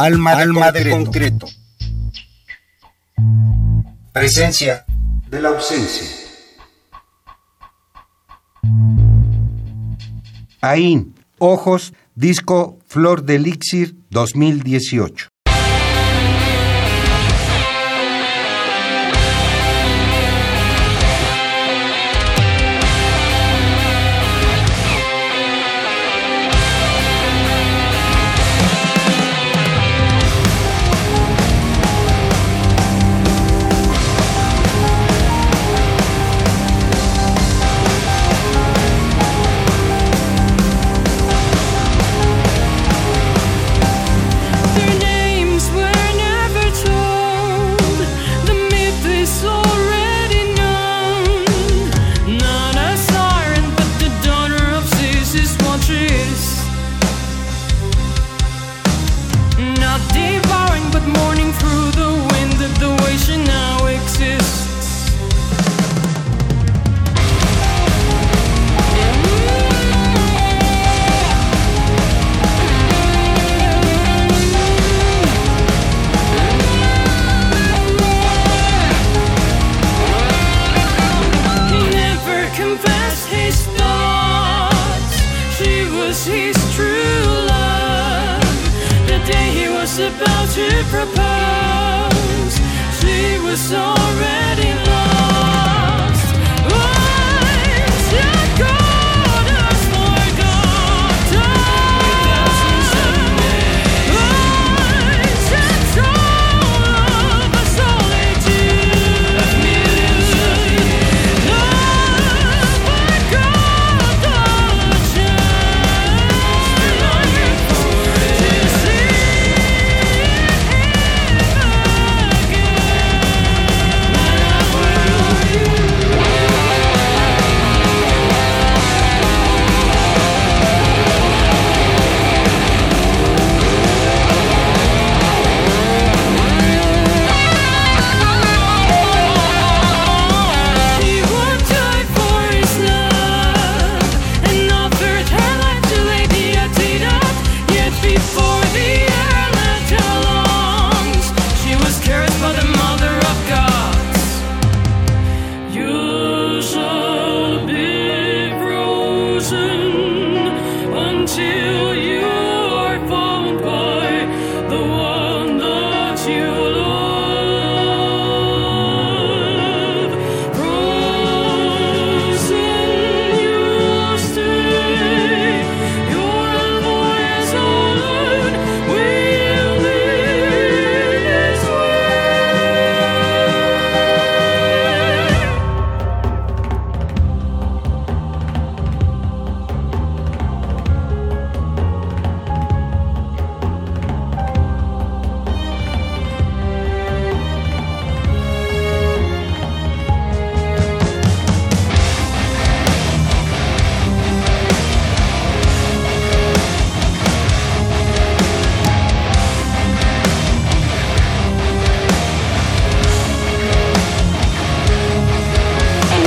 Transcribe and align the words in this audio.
Alma, 0.00 0.30
Alma 0.30 0.70
de, 0.70 0.90
concreto. 0.90 1.48
Presencia 4.12 4.84
de 5.28 5.42
la 5.42 5.48
ausencia. 5.48 6.06
Ain, 10.60 11.16
Ojos, 11.38 11.92
disco 12.14 12.78
Flor 12.86 13.24
de 13.24 13.34
Elixir 13.34 13.96
2018. 14.10 15.27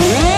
Yeah. 0.01 0.30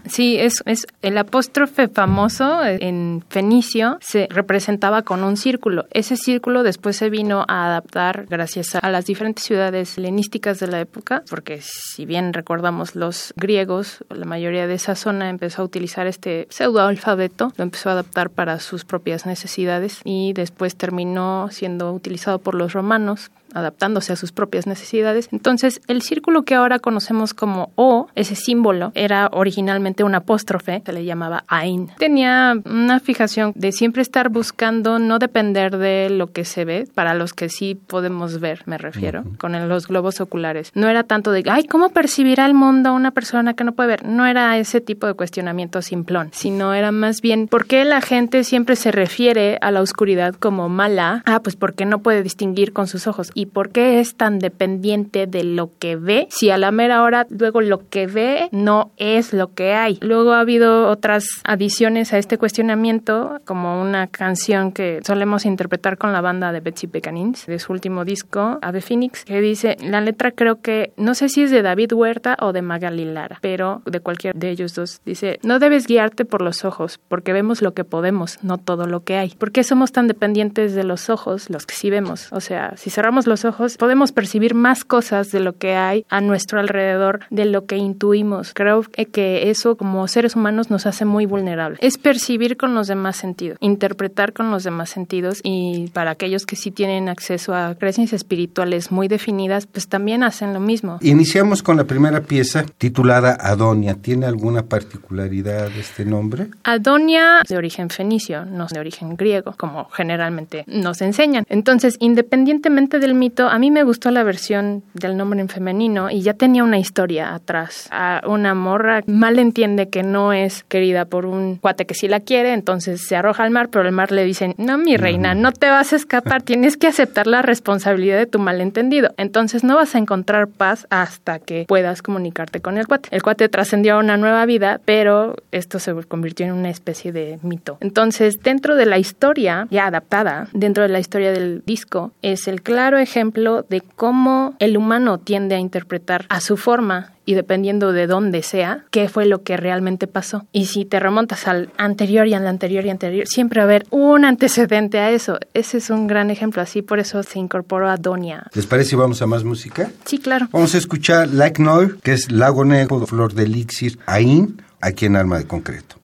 Sí, 0.08 0.36
es, 0.38 0.62
el 1.02 1.18
apóstrofe 1.18 1.88
famoso 1.88 2.64
en 2.64 3.24
fenicio 3.28 3.98
se 4.00 4.28
representaba 4.30 5.02
con 5.02 5.24
un 5.24 5.36
círculo. 5.36 5.86
Ese 5.90 6.16
círculo 6.16 6.62
después 6.62 6.96
se 6.96 7.10
vino 7.10 7.44
a 7.48 7.66
adaptar 7.66 8.26
gracias 8.28 8.74
a 8.74 8.90
las 8.90 9.06
diferentes 9.06 9.44
ciudades 9.44 9.96
helenísticas 9.98 10.60
de 10.60 10.66
la 10.66 10.80
época, 10.80 11.22
porque 11.30 11.60
si 11.62 12.04
bien 12.04 12.32
recordamos 12.32 12.94
los 12.94 13.32
griegos, 13.36 14.04
la 14.10 14.26
mayoría 14.26 14.66
de 14.66 14.74
esa 14.74 14.94
zona 14.94 15.30
empezó 15.30 15.62
a 15.62 15.64
utilizar 15.64 16.06
este 16.06 16.46
pseudo 16.50 16.82
alfabeto, 16.82 17.52
lo 17.56 17.64
empezó 17.64 17.88
a 17.88 17.92
adaptar 17.92 18.30
para 18.30 18.60
sus 18.60 18.84
propias 18.84 19.26
necesidades 19.26 20.00
y 20.04 20.32
después 20.34 20.76
terminó 20.76 21.48
siendo 21.50 21.92
utilizado 21.92 22.38
por 22.38 22.54
los 22.54 22.72
romanos 22.72 23.30
adaptándose 23.54 24.12
a 24.12 24.16
sus 24.16 24.32
propias 24.32 24.66
necesidades. 24.66 25.28
Entonces, 25.32 25.80
el 25.88 26.02
círculo 26.02 26.42
que 26.42 26.54
ahora 26.54 26.78
conocemos 26.78 27.34
como 27.34 27.70
O, 27.76 28.08
ese 28.14 28.34
símbolo, 28.34 28.92
era 28.94 29.28
originalmente 29.32 30.04
un 30.04 30.14
apóstrofe, 30.14 30.82
se 30.84 30.92
le 30.92 31.04
llamaba 31.04 31.44
Ain. 31.48 31.88
Tenía 31.98 32.54
una 32.64 33.00
fijación 33.00 33.52
de 33.54 33.72
siempre 33.72 34.02
estar 34.02 34.28
buscando 34.28 34.98
no 34.98 35.18
depender 35.18 35.78
de 35.78 36.10
lo 36.10 36.32
que 36.32 36.44
se 36.44 36.64
ve, 36.64 36.88
para 36.94 37.14
los 37.14 37.32
que 37.32 37.48
sí 37.48 37.74
podemos 37.74 38.40
ver, 38.40 38.62
me 38.66 38.78
refiero, 38.78 39.24
con 39.38 39.54
los 39.68 39.88
globos 39.88 40.20
oculares. 40.20 40.72
No 40.74 40.88
era 40.88 41.04
tanto 41.04 41.30
de, 41.30 41.44
ay, 41.48 41.64
¿cómo 41.64 41.90
percibirá 41.90 42.46
el 42.46 42.54
mundo 42.54 42.92
una 42.92 43.12
persona 43.12 43.54
que 43.54 43.64
no 43.64 43.72
puede 43.72 43.88
ver? 43.88 44.04
No 44.04 44.26
era 44.26 44.58
ese 44.58 44.80
tipo 44.80 45.06
de 45.06 45.14
cuestionamiento 45.14 45.82
simplón, 45.82 46.30
sino 46.32 46.74
era 46.74 46.92
más 46.92 47.20
bien, 47.20 47.48
¿por 47.48 47.66
qué 47.66 47.84
la 47.84 48.00
gente 48.00 48.44
siempre 48.44 48.76
se 48.76 48.90
refiere 48.90 49.58
a 49.60 49.70
la 49.70 49.80
oscuridad 49.80 50.34
como 50.34 50.68
mala? 50.68 51.22
Ah, 51.26 51.40
pues 51.40 51.56
porque 51.56 51.86
no 51.86 52.00
puede 52.00 52.22
distinguir 52.22 52.72
con 52.72 52.86
sus 52.86 53.06
ojos. 53.06 53.30
Y 53.34 53.43
¿Y 53.44 53.46
por 53.46 53.68
qué 53.68 54.00
es 54.00 54.14
tan 54.14 54.38
dependiente 54.38 55.26
de 55.26 55.44
lo 55.44 55.70
que 55.78 55.96
ve? 55.96 56.28
Si 56.30 56.48
a 56.48 56.56
la 56.56 56.70
mera 56.70 57.02
hora 57.02 57.26
luego 57.28 57.60
lo 57.60 57.90
que 57.90 58.06
ve 58.06 58.48
no 58.52 58.92
es 58.96 59.34
lo 59.34 59.52
que 59.52 59.74
hay. 59.74 59.98
Luego 60.00 60.32
ha 60.32 60.40
habido 60.40 60.88
otras 60.88 61.26
adiciones 61.44 62.14
a 62.14 62.18
este 62.18 62.38
cuestionamiento, 62.38 63.42
como 63.44 63.82
una 63.82 64.06
canción 64.06 64.72
que 64.72 65.00
solemos 65.04 65.44
interpretar 65.44 65.98
con 65.98 66.14
la 66.14 66.22
banda 66.22 66.52
de 66.52 66.60
Betsy 66.60 66.86
Pecanins, 66.86 67.44
de 67.44 67.58
su 67.58 67.72
último 67.72 68.06
disco, 68.06 68.58
Ave 68.62 68.80
Phoenix, 68.80 69.26
que 69.26 69.42
dice, 69.42 69.76
la 69.82 70.00
letra 70.00 70.30
creo 70.30 70.62
que, 70.62 70.94
no 70.96 71.14
sé 71.14 71.28
si 71.28 71.42
es 71.42 71.50
de 71.50 71.60
David 71.60 71.92
Huerta 71.92 72.38
o 72.40 72.54
de 72.54 72.62
Magali 72.62 73.04
Lara, 73.04 73.40
pero 73.42 73.82
de 73.84 74.00
cualquier 74.00 74.34
de 74.34 74.48
ellos 74.48 74.74
dos, 74.74 75.02
dice, 75.04 75.38
no 75.42 75.58
debes 75.58 75.86
guiarte 75.86 76.24
por 76.24 76.40
los 76.40 76.64
ojos, 76.64 76.98
porque 77.08 77.34
vemos 77.34 77.60
lo 77.60 77.74
que 77.74 77.84
podemos, 77.84 78.38
no 78.42 78.56
todo 78.56 78.86
lo 78.86 79.04
que 79.04 79.18
hay. 79.18 79.34
¿Por 79.36 79.52
qué 79.52 79.64
somos 79.64 79.92
tan 79.92 80.08
dependientes 80.08 80.74
de 80.74 80.84
los 80.84 81.10
ojos, 81.10 81.50
los 81.50 81.66
que 81.66 81.74
sí 81.74 81.90
vemos? 81.90 82.32
O 82.32 82.40
sea, 82.40 82.72
si 82.76 82.88
cerramos 82.88 83.26
los 83.26 83.33
ojos, 83.44 83.76
podemos 83.76 84.12
percibir 84.12 84.54
más 84.54 84.84
cosas 84.84 85.32
de 85.32 85.40
lo 85.40 85.54
que 85.54 85.74
hay 85.74 86.06
a 86.08 86.20
nuestro 86.20 86.60
alrededor, 86.60 87.20
de 87.30 87.46
lo 87.46 87.66
que 87.66 87.76
intuimos. 87.76 88.52
Creo 88.54 88.82
que 88.82 89.50
eso 89.50 89.76
como 89.76 90.06
seres 90.08 90.36
humanos 90.36 90.70
nos 90.70 90.86
hace 90.86 91.04
muy 91.04 91.26
vulnerables. 91.26 91.78
Es 91.82 91.98
percibir 91.98 92.56
con 92.56 92.74
los 92.74 92.86
demás 92.86 93.16
sentidos, 93.16 93.58
interpretar 93.60 94.32
con 94.32 94.50
los 94.50 94.62
demás 94.62 94.90
sentidos 94.90 95.40
y 95.42 95.88
para 95.92 96.12
aquellos 96.12 96.46
que 96.46 96.56
sí 96.56 96.70
tienen 96.70 97.08
acceso 97.08 97.54
a 97.54 97.74
creencias 97.74 98.12
espirituales 98.12 98.92
muy 98.92 99.08
definidas, 99.08 99.66
pues 99.66 99.88
también 99.88 100.22
hacen 100.22 100.52
lo 100.52 100.60
mismo. 100.60 100.98
Iniciamos 101.00 101.62
con 101.62 101.76
la 101.76 101.84
primera 101.84 102.20
pieza 102.20 102.64
titulada 102.78 103.36
Adonia. 103.40 103.94
¿Tiene 103.94 104.26
alguna 104.26 104.64
particularidad 104.64 105.68
este 105.78 106.04
nombre? 106.04 106.48
Adonia 106.64 107.40
de 107.48 107.56
origen 107.56 107.90
fenicio, 107.90 108.44
no 108.44 108.66
de 108.66 108.80
origen 108.80 109.16
griego, 109.16 109.54
como 109.56 109.88
generalmente 109.90 110.64
nos 110.66 111.00
enseñan. 111.00 111.44
Entonces, 111.48 111.96
independientemente 112.00 112.98
del 112.98 113.13
a 113.48 113.58
mí 113.58 113.70
me 113.70 113.82
gustó 113.82 114.10
la 114.10 114.22
versión 114.22 114.82
del 114.94 115.16
nombre 115.16 115.40
en 115.40 115.48
femenino 115.48 116.10
y 116.10 116.22
ya 116.22 116.34
tenía 116.34 116.64
una 116.64 116.78
historia 116.78 117.34
atrás. 117.34 117.88
A 117.90 118.22
una 118.26 118.54
morra 118.54 119.00
mal 119.06 119.38
entiende 119.38 119.88
que 119.88 120.02
no 120.02 120.32
es 120.32 120.64
querida 120.64 121.04
por 121.04 121.26
un 121.26 121.56
cuate 121.56 121.86
que 121.86 121.94
sí 121.94 122.08
la 122.08 122.20
quiere, 122.20 122.52
entonces 122.52 123.06
se 123.06 123.16
arroja 123.16 123.42
al 123.44 123.50
mar, 123.50 123.68
pero 123.70 123.86
el 123.86 123.92
mar 123.92 124.12
le 124.12 124.24
dice, 124.24 124.54
no, 124.58 124.78
mi 124.78 124.96
reina, 124.96 125.34
no 125.34 125.52
te 125.52 125.68
vas 125.68 125.92
a 125.92 125.96
escapar, 125.96 126.42
tienes 126.42 126.76
que 126.76 126.86
aceptar 126.86 127.26
la 127.26 127.42
responsabilidad 127.42 128.18
de 128.18 128.26
tu 128.26 128.38
malentendido. 128.38 129.14
Entonces 129.16 129.64
no 129.64 129.76
vas 129.76 129.94
a 129.94 129.98
encontrar 129.98 130.48
paz 130.48 130.86
hasta 130.90 131.38
que 131.38 131.64
puedas 131.66 132.02
comunicarte 132.02 132.60
con 132.60 132.78
el 132.78 132.86
cuate. 132.86 133.08
El 133.12 133.22
cuate 133.22 133.48
trascendió 133.48 133.94
a 133.94 133.98
una 133.98 134.16
nueva 134.16 134.44
vida, 134.46 134.80
pero 134.84 135.36
esto 135.52 135.78
se 135.78 135.94
convirtió 136.04 136.46
en 136.46 136.52
una 136.52 136.70
especie 136.70 137.12
de 137.12 137.38
mito. 137.42 137.78
Entonces, 137.80 138.40
dentro 138.42 138.76
de 138.76 138.86
la 138.86 138.98
historia 138.98 139.66
ya 139.70 139.86
adaptada, 139.86 140.48
dentro 140.52 140.82
de 140.82 140.88
la 140.88 140.98
historia 140.98 141.32
del 141.32 141.62
disco, 141.64 142.12
es 142.22 142.48
el 142.48 142.62
claro 142.62 142.98
ejemplo 143.04 143.64
de 143.68 143.80
cómo 143.80 144.56
el 144.58 144.76
humano 144.76 145.18
tiende 145.18 145.54
a 145.54 145.58
interpretar 145.58 146.26
a 146.28 146.40
su 146.40 146.56
forma 146.56 147.12
y 147.26 147.34
dependiendo 147.34 147.92
de 147.92 148.06
dónde 148.06 148.42
sea, 148.42 148.84
qué 148.90 149.08
fue 149.08 149.26
lo 149.26 149.42
que 149.42 149.56
realmente 149.56 150.06
pasó. 150.06 150.46
Y 150.52 150.66
si 150.66 150.84
te 150.84 151.00
remontas 151.00 151.48
al 151.48 151.70
anterior 151.78 152.26
y 152.26 152.34
al 152.34 152.46
anterior 152.46 152.84
y 152.84 152.90
anterior, 152.90 153.26
siempre 153.26 153.60
va 153.60 153.62
a 153.62 153.66
haber 153.66 153.86
un 153.90 154.24
antecedente 154.24 154.98
a 154.98 155.10
eso. 155.10 155.38
Ese 155.54 155.78
es 155.78 155.90
un 155.90 156.06
gran 156.06 156.30
ejemplo, 156.30 156.60
así 156.60 156.82
por 156.82 156.98
eso 156.98 157.22
se 157.22 157.38
incorporó 157.38 157.88
a 157.88 157.96
Donia. 157.96 158.46
¿Les 158.54 158.66
parece 158.66 158.90
si 158.90 158.96
vamos 158.96 159.22
a 159.22 159.26
más 159.26 159.44
música? 159.44 159.90
Sí, 160.04 160.18
claro. 160.18 160.48
Vamos 160.52 160.74
a 160.74 160.78
escuchar 160.78 161.28
Like 161.28 161.62
Noir, 161.62 161.96
que 162.02 162.12
es 162.12 162.30
Lago 162.30 162.64
Negro, 162.64 163.06
Flor 163.06 163.32
de 163.32 163.44
Elixir, 163.44 163.98
Ain, 164.06 164.62
aquí 164.80 165.06
en 165.06 165.16
Alma 165.16 165.38
de 165.38 165.46
Concreto. 165.46 166.03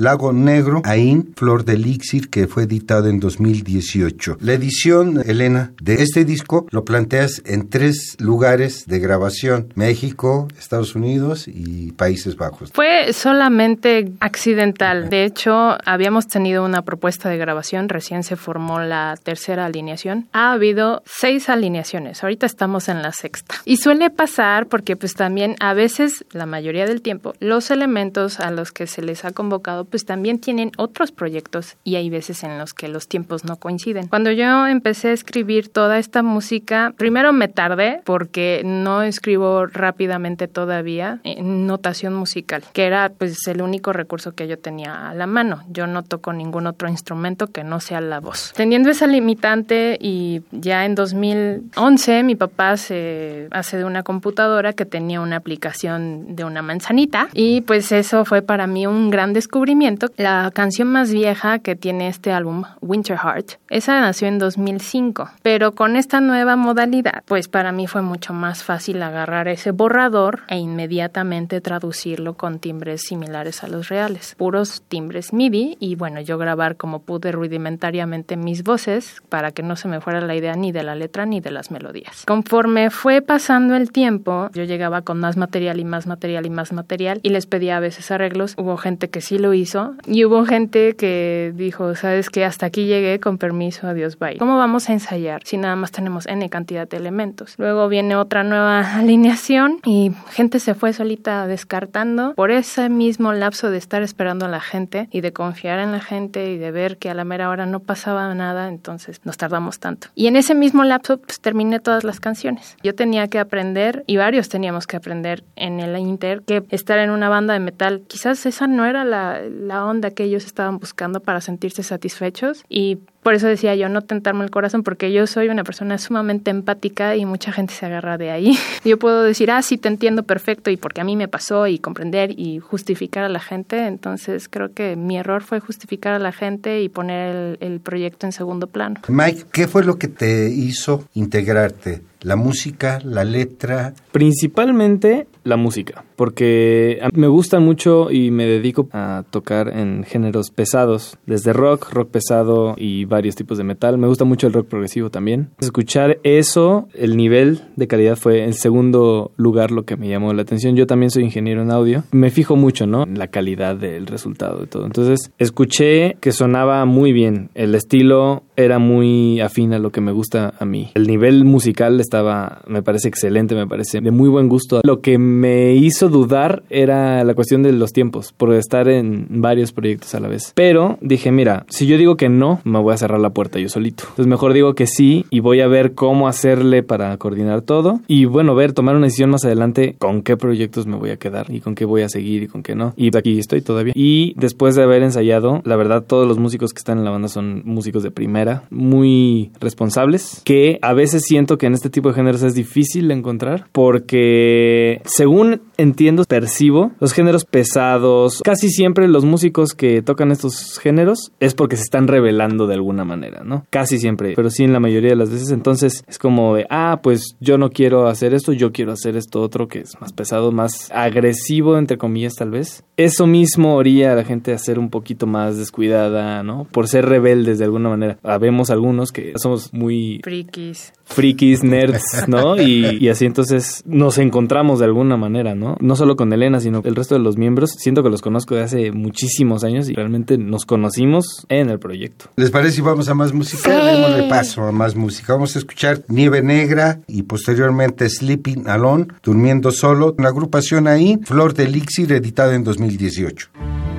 Lago 0.00 0.32
Negro, 0.32 0.80
Ain, 0.86 1.34
Flor 1.36 1.66
de 1.66 1.74
Elixir, 1.74 2.30
que 2.30 2.46
fue 2.46 2.62
editado 2.62 3.10
en 3.10 3.20
2018. 3.20 4.38
La 4.40 4.54
edición, 4.54 5.22
Elena, 5.26 5.72
de 5.82 6.02
este 6.02 6.24
disco 6.24 6.66
lo 6.70 6.86
planteas 6.86 7.42
en 7.44 7.68
tres 7.68 8.16
lugares 8.18 8.86
de 8.86 8.98
grabación, 8.98 9.70
México, 9.74 10.48
Estados 10.58 10.94
Unidos 10.94 11.46
y 11.46 11.92
Países 11.92 12.36
Bajos. 12.36 12.72
Fue 12.72 13.12
solamente 13.12 14.10
accidental. 14.20 15.10
De 15.10 15.26
hecho, 15.26 15.76
habíamos 15.84 16.28
tenido 16.28 16.64
una 16.64 16.80
propuesta 16.80 17.28
de 17.28 17.36
grabación, 17.36 17.90
recién 17.90 18.22
se 18.22 18.36
formó 18.36 18.80
la 18.80 19.18
tercera 19.22 19.66
alineación. 19.66 20.28
Ha 20.32 20.52
habido 20.52 21.02
seis 21.04 21.50
alineaciones, 21.50 22.22
ahorita 22.22 22.46
estamos 22.46 22.88
en 22.88 23.02
la 23.02 23.12
sexta. 23.12 23.56
Y 23.66 23.76
suele 23.76 24.08
pasar 24.08 24.66
porque 24.66 24.96
pues 24.96 25.12
también 25.12 25.56
a 25.60 25.74
veces, 25.74 26.24
la 26.32 26.46
mayoría 26.46 26.86
del 26.86 27.02
tiempo, 27.02 27.34
los 27.38 27.70
elementos 27.70 28.40
a 28.40 28.50
los 28.50 28.72
que 28.72 28.86
se 28.86 29.02
les 29.02 29.26
ha 29.26 29.32
convocado 29.32 29.89
pues 29.90 30.04
también 30.04 30.38
tienen 30.38 30.72
otros 30.76 31.12
proyectos 31.12 31.76
y 31.84 31.96
hay 31.96 32.10
veces 32.10 32.44
en 32.44 32.58
los 32.58 32.74
que 32.74 32.88
los 32.88 33.08
tiempos 33.08 33.44
no 33.44 33.56
coinciden. 33.56 34.08
Cuando 34.08 34.30
yo 34.30 34.66
empecé 34.66 35.08
a 35.08 35.12
escribir 35.12 35.68
toda 35.68 35.98
esta 35.98 36.22
música, 36.22 36.94
primero 36.96 37.32
me 37.32 37.48
tardé 37.48 38.00
porque 38.04 38.62
no 38.64 39.02
escribo 39.02 39.66
rápidamente 39.66 40.48
todavía 40.48 41.20
en 41.24 41.66
notación 41.66 42.14
musical, 42.14 42.62
que 42.72 42.84
era 42.84 43.10
pues 43.10 43.46
el 43.48 43.62
único 43.62 43.92
recurso 43.92 44.32
que 44.32 44.48
yo 44.48 44.58
tenía 44.58 45.10
a 45.10 45.14
la 45.14 45.26
mano. 45.26 45.62
Yo 45.68 45.86
no 45.86 46.02
toco 46.02 46.32
ningún 46.32 46.66
otro 46.66 46.88
instrumento 46.88 47.48
que 47.48 47.64
no 47.64 47.80
sea 47.80 48.00
la 48.00 48.20
voz. 48.20 48.52
Teniendo 48.54 48.90
esa 48.90 49.06
limitante 49.06 49.98
y 50.00 50.42
ya 50.52 50.84
en 50.84 50.94
2011 50.94 52.22
mi 52.22 52.36
papá 52.36 52.76
se 52.76 53.48
hace 53.50 53.76
de 53.76 53.84
una 53.84 54.02
computadora 54.02 54.72
que 54.72 54.86
tenía 54.86 55.20
una 55.20 55.36
aplicación 55.36 56.36
de 56.36 56.44
una 56.44 56.62
manzanita 56.62 57.28
y 57.32 57.62
pues 57.62 57.92
eso 57.92 58.24
fue 58.24 58.42
para 58.42 58.66
mí 58.66 58.86
un 58.86 59.10
gran 59.10 59.32
descubrimiento. 59.32 59.79
La 60.16 60.50
canción 60.52 60.88
más 60.88 61.10
vieja 61.10 61.60
que 61.60 61.74
tiene 61.74 62.08
este 62.08 62.32
álbum, 62.32 62.64
Winter 62.82 63.16
Heart, 63.16 63.52
esa 63.70 63.98
nació 63.98 64.28
en 64.28 64.38
2005, 64.38 65.30
pero 65.42 65.74
con 65.74 65.96
esta 65.96 66.20
nueva 66.20 66.54
modalidad, 66.56 67.22
pues 67.24 67.48
para 67.48 67.72
mí 67.72 67.86
fue 67.86 68.02
mucho 68.02 68.34
más 68.34 68.62
fácil 68.62 69.02
agarrar 69.02 69.48
ese 69.48 69.70
borrador 69.70 70.40
e 70.48 70.58
inmediatamente 70.58 71.62
traducirlo 71.62 72.34
con 72.34 72.58
timbres 72.58 73.04
similares 73.04 73.64
a 73.64 73.68
los 73.68 73.88
reales, 73.88 74.34
puros 74.36 74.82
timbres 74.86 75.32
MIDI 75.32 75.78
y 75.80 75.94
bueno, 75.94 76.20
yo 76.20 76.36
grabar 76.36 76.76
como 76.76 77.00
pude 77.00 77.32
rudimentariamente 77.32 78.36
mis 78.36 78.62
voces 78.62 79.22
para 79.30 79.50
que 79.50 79.62
no 79.62 79.76
se 79.76 79.88
me 79.88 80.02
fuera 80.02 80.20
la 80.20 80.34
idea 80.34 80.56
ni 80.56 80.72
de 80.72 80.82
la 80.82 80.94
letra 80.94 81.24
ni 81.24 81.40
de 81.40 81.52
las 81.52 81.70
melodías. 81.70 82.24
Conforme 82.26 82.90
fue 82.90 83.22
pasando 83.22 83.76
el 83.76 83.92
tiempo, 83.92 84.50
yo 84.52 84.64
llegaba 84.64 85.00
con 85.00 85.20
más 85.20 85.38
material 85.38 85.80
y 85.80 85.86
más 85.86 86.06
material 86.06 86.44
y 86.44 86.50
más 86.50 86.74
material 86.74 87.20
y 87.22 87.30
les 87.30 87.46
pedía 87.46 87.78
a 87.78 87.80
veces 87.80 88.10
arreglos. 88.10 88.54
Hubo 88.58 88.76
gente 88.76 89.08
que 89.08 89.22
sí 89.22 89.38
lo 89.38 89.54
hizo 89.54 89.69
y 90.06 90.24
hubo 90.24 90.44
gente 90.44 90.96
que 90.96 91.52
dijo, 91.54 91.94
sabes 91.94 92.30
que 92.30 92.44
hasta 92.44 92.66
aquí 92.66 92.86
llegué 92.86 93.20
con 93.20 93.38
permiso, 93.38 93.86
adiós, 93.86 94.18
bye. 94.18 94.38
¿Cómo 94.38 94.56
vamos 94.56 94.88
a 94.88 94.92
ensayar 94.92 95.42
si 95.44 95.56
nada 95.56 95.76
más 95.76 95.92
tenemos 95.92 96.26
N 96.26 96.48
cantidad 96.50 96.88
de 96.88 96.96
elementos? 96.96 97.54
Luego 97.58 97.88
viene 97.88 98.16
otra 98.16 98.42
nueva 98.42 98.80
alineación 98.96 99.80
y 99.84 100.12
gente 100.30 100.60
se 100.60 100.74
fue 100.74 100.92
solita 100.92 101.46
descartando 101.46 102.34
por 102.34 102.50
ese 102.50 102.88
mismo 102.88 103.32
lapso 103.32 103.70
de 103.70 103.78
estar 103.78 104.02
esperando 104.02 104.46
a 104.46 104.48
la 104.48 104.60
gente 104.60 105.08
y 105.10 105.20
de 105.20 105.32
confiar 105.32 105.78
en 105.78 105.92
la 105.92 106.00
gente 106.00 106.50
y 106.50 106.58
de 106.58 106.70
ver 106.70 106.96
que 106.98 107.10
a 107.10 107.14
la 107.14 107.24
mera 107.24 107.48
hora 107.48 107.66
no 107.66 107.80
pasaba 107.80 108.34
nada, 108.34 108.68
entonces 108.68 109.20
nos 109.24 109.36
tardamos 109.36 109.78
tanto. 109.78 110.08
Y 110.14 110.26
en 110.26 110.36
ese 110.36 110.54
mismo 110.54 110.84
lapso 110.84 111.18
pues, 111.18 111.40
terminé 111.40 111.80
todas 111.80 112.04
las 112.04 112.20
canciones. 112.20 112.76
Yo 112.82 112.94
tenía 112.94 113.28
que 113.28 113.38
aprender 113.38 114.04
y 114.06 114.16
varios 114.16 114.48
teníamos 114.48 114.86
que 114.86 114.96
aprender 114.96 115.44
en 115.56 115.80
el 115.80 115.96
Inter 115.98 116.42
que 116.42 116.62
estar 116.70 116.98
en 116.98 117.10
una 117.10 117.28
banda 117.28 117.54
de 117.54 117.60
metal, 117.60 118.02
quizás 118.06 118.44
esa 118.46 118.66
no 118.66 118.84
era 118.84 119.04
la, 119.04 119.40
la 119.60 119.84
onda 119.84 120.10
que 120.10 120.24
ellos 120.24 120.44
estaban 120.46 120.78
buscando 120.78 121.20
para 121.20 121.40
sentirse 121.40 121.82
satisfechos 121.82 122.64
y 122.68 122.98
por 123.22 123.34
eso 123.34 123.46
decía 123.46 123.74
yo, 123.74 123.88
no 123.88 124.02
tentarme 124.02 124.44
el 124.44 124.50
corazón, 124.50 124.82
porque 124.82 125.12
yo 125.12 125.26
soy 125.26 125.48
una 125.48 125.64
persona 125.64 125.98
sumamente 125.98 126.50
empática 126.50 127.16
y 127.16 127.26
mucha 127.26 127.52
gente 127.52 127.74
se 127.74 127.86
agarra 127.86 128.16
de 128.16 128.30
ahí. 128.30 128.58
Yo 128.84 128.98
puedo 128.98 129.22
decir, 129.22 129.50
ah, 129.50 129.60
sí, 129.62 129.76
te 129.76 129.88
entiendo 129.88 130.22
perfecto 130.22 130.70
y 130.70 130.76
porque 130.76 131.00
a 131.00 131.04
mí 131.04 131.16
me 131.16 131.28
pasó 131.28 131.66
y 131.66 131.78
comprender 131.78 132.38
y 132.38 132.58
justificar 132.58 133.24
a 133.24 133.28
la 133.28 133.40
gente. 133.40 133.86
Entonces 133.86 134.48
creo 134.48 134.72
que 134.72 134.96
mi 134.96 135.18
error 135.18 135.42
fue 135.42 135.60
justificar 135.60 136.14
a 136.14 136.18
la 136.18 136.32
gente 136.32 136.82
y 136.82 136.88
poner 136.88 137.36
el, 137.36 137.58
el 137.60 137.80
proyecto 137.80 138.26
en 138.26 138.32
segundo 138.32 138.66
plano. 138.66 139.00
Mike, 139.08 139.44
¿qué 139.52 139.68
fue 139.68 139.84
lo 139.84 139.98
que 139.98 140.08
te 140.08 140.48
hizo 140.48 141.04
integrarte? 141.14 142.02
¿La 142.22 142.36
música, 142.36 143.00
la 143.02 143.24
letra? 143.24 143.94
Principalmente 144.12 145.26
la 145.42 145.56
música, 145.56 146.04
porque 146.16 146.98
a 147.00 147.06
mí 147.06 147.12
me 147.14 147.28
gusta 147.28 147.60
mucho 147.60 148.10
y 148.10 148.30
me 148.30 148.44
dedico 148.44 148.88
a 148.92 149.24
tocar 149.30 149.68
en 149.68 150.04
géneros 150.04 150.50
pesados, 150.50 151.16
desde 151.26 151.54
rock, 151.54 151.90
rock 151.92 152.10
pesado 152.10 152.74
y 152.76 153.06
varios 153.10 153.36
tipos 153.36 153.58
de 153.58 153.64
metal. 153.64 153.98
Me 153.98 154.06
gusta 154.06 154.24
mucho 154.24 154.46
el 154.46 154.54
rock 154.54 154.68
progresivo 154.68 155.10
también. 155.10 155.50
Escuchar 155.60 156.18
eso, 156.22 156.88
el 156.94 157.18
nivel 157.18 157.60
de 157.76 157.86
calidad 157.86 158.16
fue 158.16 158.44
en 158.44 158.54
segundo 158.54 159.32
lugar 159.36 159.70
lo 159.70 159.84
que 159.84 159.98
me 159.98 160.08
llamó 160.08 160.32
la 160.32 160.40
atención. 160.40 160.76
Yo 160.76 160.86
también 160.86 161.10
soy 161.10 161.24
ingeniero 161.24 161.60
en 161.60 161.70
audio. 161.70 162.04
Me 162.12 162.30
fijo 162.30 162.56
mucho, 162.56 162.86
¿no? 162.86 163.02
En 163.02 163.18
la 163.18 163.28
calidad 163.28 163.76
del 163.76 164.06
resultado 164.06 164.60
de 164.60 164.66
todo. 164.66 164.86
Entonces, 164.86 165.30
escuché 165.38 166.14
que 166.20 166.32
sonaba 166.32 166.86
muy 166.86 167.12
bien. 167.12 167.50
El 167.54 167.74
estilo 167.74 168.44
era 168.64 168.78
muy 168.78 169.40
afín 169.40 169.72
a 169.72 169.78
lo 169.78 169.90
que 169.90 170.00
me 170.00 170.12
gusta 170.12 170.54
a 170.58 170.64
mí. 170.64 170.90
El 170.94 171.06
nivel 171.06 171.44
musical 171.44 172.00
estaba, 172.00 172.62
me 172.66 172.82
parece 172.82 173.08
excelente, 173.08 173.54
me 173.54 173.66
parece 173.66 174.00
de 174.00 174.10
muy 174.10 174.28
buen 174.28 174.48
gusto. 174.48 174.80
Lo 174.84 175.00
que 175.00 175.18
me 175.18 175.74
hizo 175.74 176.08
dudar 176.08 176.62
era 176.70 177.24
la 177.24 177.34
cuestión 177.34 177.62
de 177.62 177.72
los 177.72 177.92
tiempos, 177.92 178.32
por 178.32 178.52
estar 178.54 178.88
en 178.88 179.26
varios 179.28 179.72
proyectos 179.72 180.14
a 180.14 180.20
la 180.20 180.28
vez. 180.28 180.52
Pero 180.54 180.98
dije, 181.00 181.32
mira, 181.32 181.64
si 181.68 181.86
yo 181.86 181.96
digo 181.98 182.16
que 182.16 182.28
no, 182.28 182.60
me 182.64 182.78
voy 182.80 182.94
a 182.94 182.96
cerrar 182.96 183.20
la 183.20 183.30
puerta 183.30 183.58
yo 183.58 183.68
solito. 183.68 184.04
Entonces 184.04 184.26
mejor 184.26 184.52
digo 184.52 184.74
que 184.74 184.86
sí 184.86 185.26
y 185.30 185.40
voy 185.40 185.60
a 185.60 185.68
ver 185.68 185.94
cómo 185.94 186.28
hacerle 186.28 186.82
para 186.82 187.16
coordinar 187.16 187.62
todo 187.62 188.00
y 188.06 188.24
bueno, 188.24 188.54
ver, 188.54 188.72
tomar 188.72 188.96
una 188.96 189.06
decisión 189.06 189.30
más 189.30 189.44
adelante 189.44 189.96
con 189.98 190.22
qué 190.22 190.36
proyectos 190.36 190.86
me 190.86 190.96
voy 190.96 191.10
a 191.10 191.16
quedar 191.16 191.46
y 191.50 191.60
con 191.60 191.74
qué 191.74 191.84
voy 191.84 192.02
a 192.02 192.08
seguir 192.08 192.42
y 192.42 192.46
con 192.46 192.62
qué 192.62 192.74
no. 192.74 192.92
Y 192.96 193.16
aquí 193.16 193.38
estoy 193.38 193.60
todavía. 193.60 193.92
Y 193.96 194.34
después 194.36 194.74
de 194.74 194.82
haber 194.82 195.02
ensayado, 195.02 195.62
la 195.64 195.76
verdad 195.76 196.04
todos 196.06 196.26
los 196.26 196.38
músicos 196.38 196.72
que 196.72 196.78
están 196.78 196.98
en 196.98 197.04
la 197.04 197.10
banda 197.10 197.28
son 197.28 197.62
músicos 197.64 198.02
de 198.02 198.10
primera, 198.10 198.49
muy 198.70 199.52
responsables, 199.60 200.42
que 200.44 200.78
a 200.82 200.92
veces 200.92 201.22
siento 201.24 201.58
que 201.58 201.66
en 201.66 201.74
este 201.74 201.90
tipo 201.90 202.08
de 202.08 202.14
géneros 202.14 202.42
es 202.42 202.54
difícil 202.54 203.10
encontrar 203.10 203.66
porque 203.72 205.00
según 205.04 205.62
entiendo, 205.76 206.24
percibo, 206.24 206.92
los 207.00 207.12
géneros 207.12 207.44
pesados, 207.44 208.40
casi 208.44 208.68
siempre 208.68 209.08
los 209.08 209.24
músicos 209.24 209.74
que 209.74 210.02
tocan 210.02 210.30
estos 210.30 210.78
géneros 210.78 211.32
es 211.40 211.54
porque 211.54 211.76
se 211.76 211.82
están 211.82 212.08
revelando 212.08 212.66
de 212.66 212.74
alguna 212.74 213.04
manera, 213.04 213.42
¿no? 213.44 213.64
Casi 213.70 213.98
siempre, 213.98 214.34
pero 214.36 214.50
sí 214.50 214.64
en 214.64 214.72
la 214.72 214.80
mayoría 214.80 215.10
de 215.10 215.16
las 215.16 215.30
veces. 215.30 215.50
Entonces 215.50 216.04
es 216.06 216.18
como 216.18 216.54
de, 216.54 216.66
ah, 216.70 217.00
pues 217.02 217.36
yo 217.40 217.58
no 217.58 217.70
quiero 217.70 218.08
hacer 218.08 218.34
esto, 218.34 218.52
yo 218.52 218.72
quiero 218.72 218.92
hacer 218.92 219.16
esto 219.16 219.40
otro 219.40 219.68
que 219.68 219.80
es 219.80 220.00
más 220.00 220.12
pesado, 220.12 220.52
más 220.52 220.90
agresivo, 220.92 221.78
entre 221.78 221.98
comillas, 221.98 222.34
tal 222.34 222.50
vez. 222.50 222.84
Eso 222.96 223.26
mismo 223.26 223.78
haría 223.80 224.12
a 224.12 224.16
la 224.16 224.24
gente 224.24 224.52
a 224.52 224.58
ser 224.58 224.78
un 224.78 224.90
poquito 224.90 225.26
más 225.26 225.56
descuidada, 225.56 226.42
¿no? 226.42 226.66
Por 226.70 226.88
ser 226.88 227.06
rebeldes 227.06 227.58
de 227.58 227.64
alguna 227.64 227.88
manera. 227.88 228.18
Habemos 228.40 228.70
algunos 228.70 229.12
que 229.12 229.34
somos 229.36 229.74
muy... 229.74 230.20
Frikis. 230.24 230.94
Frikis, 231.04 231.62
nerds, 231.62 232.24
¿no? 232.26 232.56
Y, 232.60 233.04
y 233.04 233.08
así 233.10 233.26
entonces 233.26 233.82
nos 233.84 234.16
encontramos 234.16 234.78
de 234.78 234.86
alguna 234.86 235.18
manera, 235.18 235.54
¿no? 235.54 235.76
¿no? 235.78 235.94
solo 235.94 236.16
con 236.16 236.32
Elena, 236.32 236.58
sino 236.58 236.80
el 236.84 236.96
resto 236.96 237.14
de 237.14 237.20
los 237.20 237.36
miembros. 237.36 237.72
Siento 237.76 238.02
que 238.02 238.08
los 238.08 238.22
conozco 238.22 238.54
de 238.54 238.62
hace 238.62 238.92
muchísimos 238.92 239.62
años 239.62 239.90
y 239.90 239.94
realmente 239.94 240.38
nos 240.38 240.64
conocimos 240.64 241.44
en 241.50 241.68
el 241.68 241.78
proyecto. 241.78 242.30
¿Les 242.36 242.50
parece 242.50 242.76
si 242.76 242.80
vamos 242.80 243.10
a 243.10 243.14
más 243.14 243.34
música? 243.34 243.62
Sí. 243.62 243.70
Démosle 243.70 244.28
paso 244.28 244.62
a 244.62 244.72
más 244.72 244.96
música. 244.96 245.34
Vamos 245.34 245.54
a 245.56 245.58
escuchar 245.58 246.02
Nieve 246.08 246.42
Negra 246.42 247.00
y 247.06 247.24
posteriormente 247.24 248.08
Sleeping 248.08 248.68
Alone, 248.68 249.08
Durmiendo 249.22 249.70
Solo, 249.70 250.14
una 250.16 250.28
agrupación 250.28 250.88
ahí, 250.88 251.18
Flor 251.24 251.52
de 251.52 251.64
Elixir, 251.64 252.10
editada 252.12 252.54
en 252.54 252.64
2018. 252.64 253.89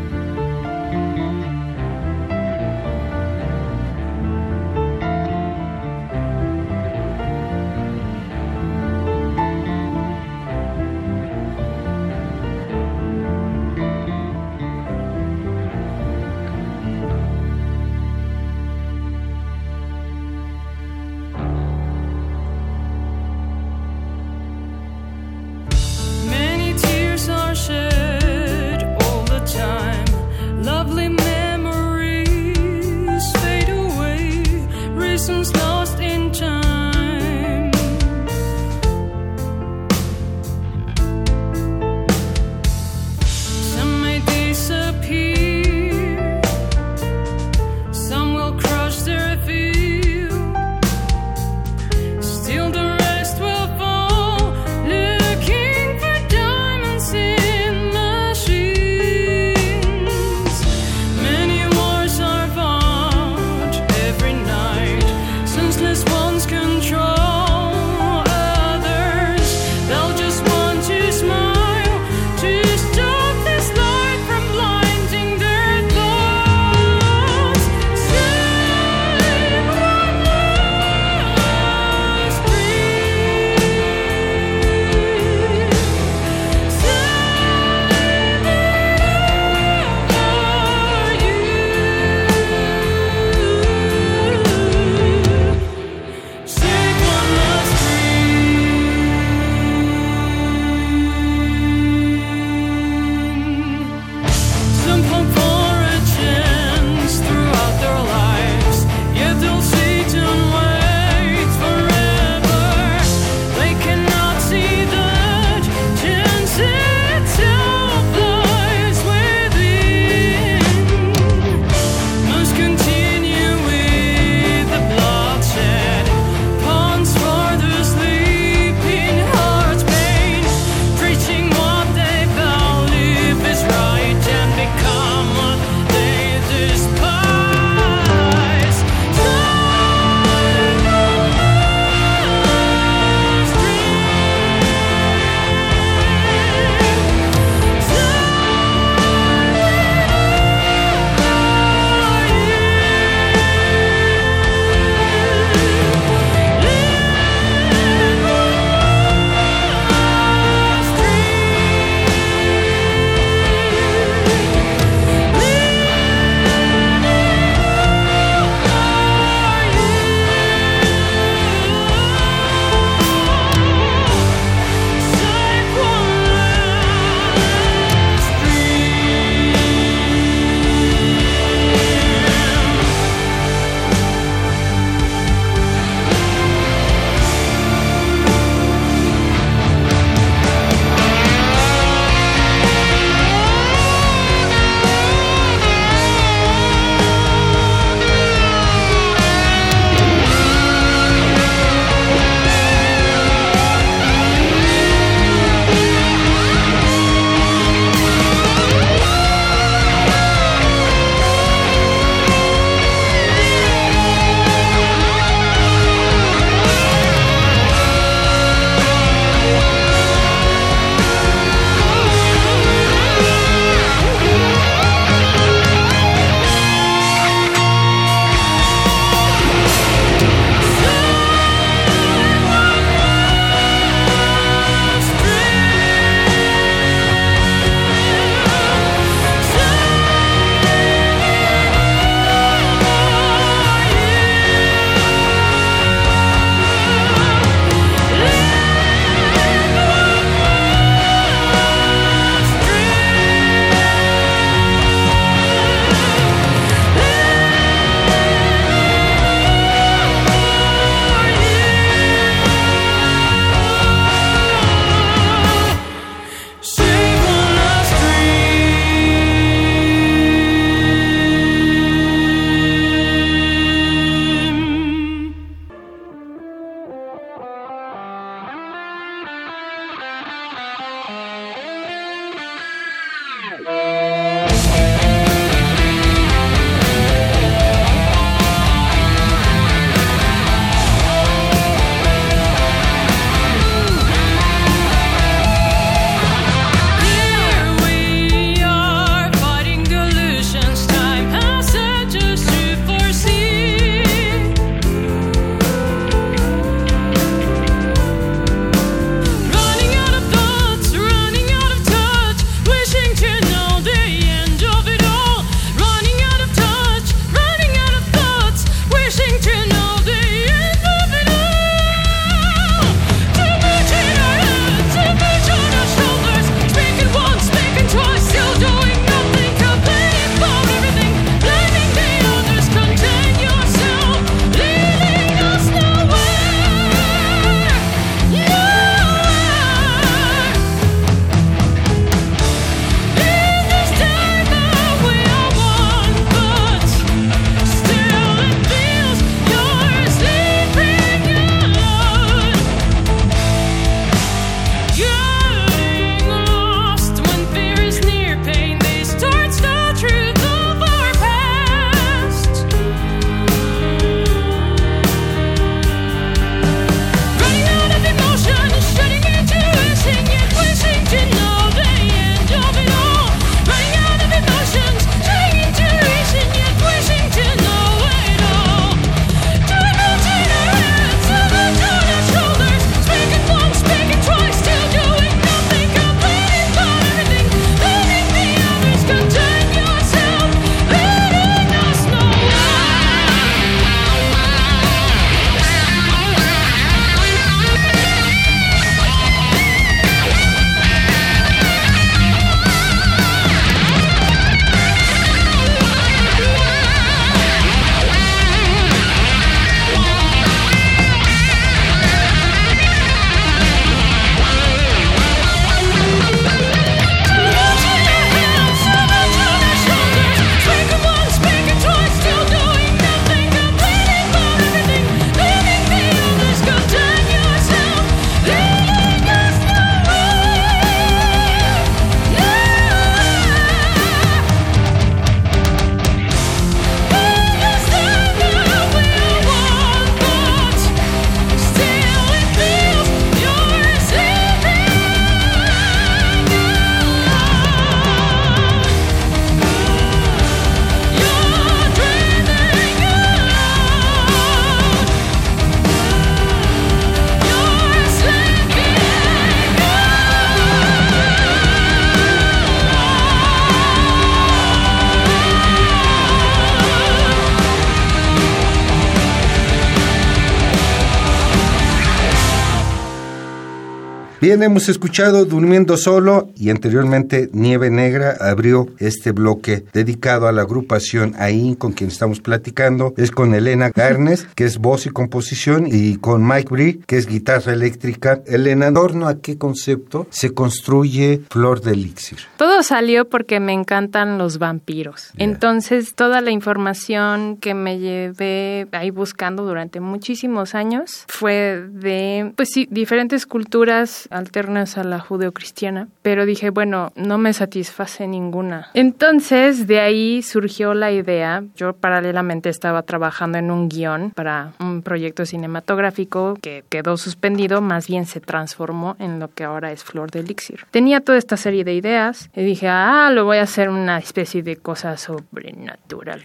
Bien, 474.52 474.64
hemos 474.64 474.90
escuchado 474.90 475.46
Durmiendo 475.46 475.96
Solo 475.96 476.50
y 476.58 476.72
anteriormente 476.72 477.50
Nieve 477.54 477.90
Negra 477.90 478.36
abrió 478.38 478.90
este 479.00 479.32
bloque 479.32 479.86
dedicado 479.94 480.46
a 480.46 480.52
la 480.52 480.64
agrupación 480.64 481.36
ahí 481.40 481.78
con 481.78 481.94
quien 481.94 482.10
estamos 482.10 482.42
platicando. 482.42 483.14
Es 483.16 483.32
con 483.32 483.54
Elena 483.54 483.92
Garnes, 483.96 484.46
que 484.56 484.66
es 484.66 484.78
voz 484.78 485.06
y 485.06 485.10
composición, 485.10 485.88
y 485.90 486.18
con 486.18 486.46
Mike 486.46 486.68
Bree, 486.70 487.00
que 487.08 487.16
es 487.16 487.28
guitarra 487.28 487.72
eléctrica. 487.72 488.42
Elena, 488.46 488.88
¿en 488.88 488.96
torno 488.96 489.30
a 489.30 489.40
qué 489.40 489.58
concepto 489.58 490.28
se 490.32 490.54
construye 490.54 491.44
Flor 491.50 491.80
de 491.80 491.94
Elixir? 491.94 492.40
Todo 492.58 492.84
salió 492.84 493.30
porque 493.30 493.62
me 493.62 493.72
encantan 493.72 494.38
los 494.38 494.58
vampiros. 494.58 495.30
Entonces, 495.38 496.14
toda 496.14 496.42
la 496.42 496.52
información 496.52 497.56
que 497.56 497.74
me 497.74 498.00
llevé 498.00 498.90
ahí 498.92 499.12
buscando 499.12 499.64
durante 499.64 500.02
muchísimos 500.02 500.76
años 500.76 501.24
fue 501.30 501.86
de, 501.90 502.52
pues 502.58 502.68
sí, 502.74 502.86
diferentes 502.92 503.46
culturas 503.46 504.28
alternas 504.42 504.98
a 504.98 505.04
la 505.04 505.20
judeocristiana, 505.20 506.08
pero 506.22 506.46
dije, 506.46 506.70
bueno, 506.70 507.12
no 507.16 507.38
me 507.38 507.54
satisface 507.54 508.28
ninguna. 508.28 508.90
Entonces, 508.94 509.88
de 509.88 510.00
ahí 510.00 510.42
surgió 510.42 510.94
la 510.94 511.12
idea, 511.12 511.64
yo 511.76 511.94
paralelamente 511.94 512.70
estaba 512.70 513.04
trabajando 513.04 513.58
en 513.58 513.72
un 513.72 513.90
guion 513.90 514.32
para 514.32 514.74
un 514.80 515.02
proyecto 515.02 515.46
cinematográfico 515.46 516.58
que 516.62 516.84
quedó 516.90 517.18
suspendido, 517.18 517.82
más 517.82 518.08
bien 518.08 518.26
se 518.26 518.40
transformó 518.40 519.16
en 519.20 519.40
lo 519.40 519.50
que 519.50 519.64
ahora 519.64 519.92
es 519.92 520.04
Flor 520.04 520.32
de 520.32 520.40
Elixir. 520.42 520.86
Tenía 520.92 521.22
toda 521.22 521.38
esta 521.38 521.58
serie 521.58 521.84
de 521.84 521.94
ideas 521.94 522.50
y 522.56 522.64
dije, 522.64 522.88
ah, 522.88 523.30
lo 523.32 523.46
voy 523.46 523.58
a 523.58 523.64
hacer 523.64 523.90
una 523.90 524.18
especie 524.18 524.64
de 524.64 524.78
cosa 524.78 525.18
sobrenatural, 525.18 526.44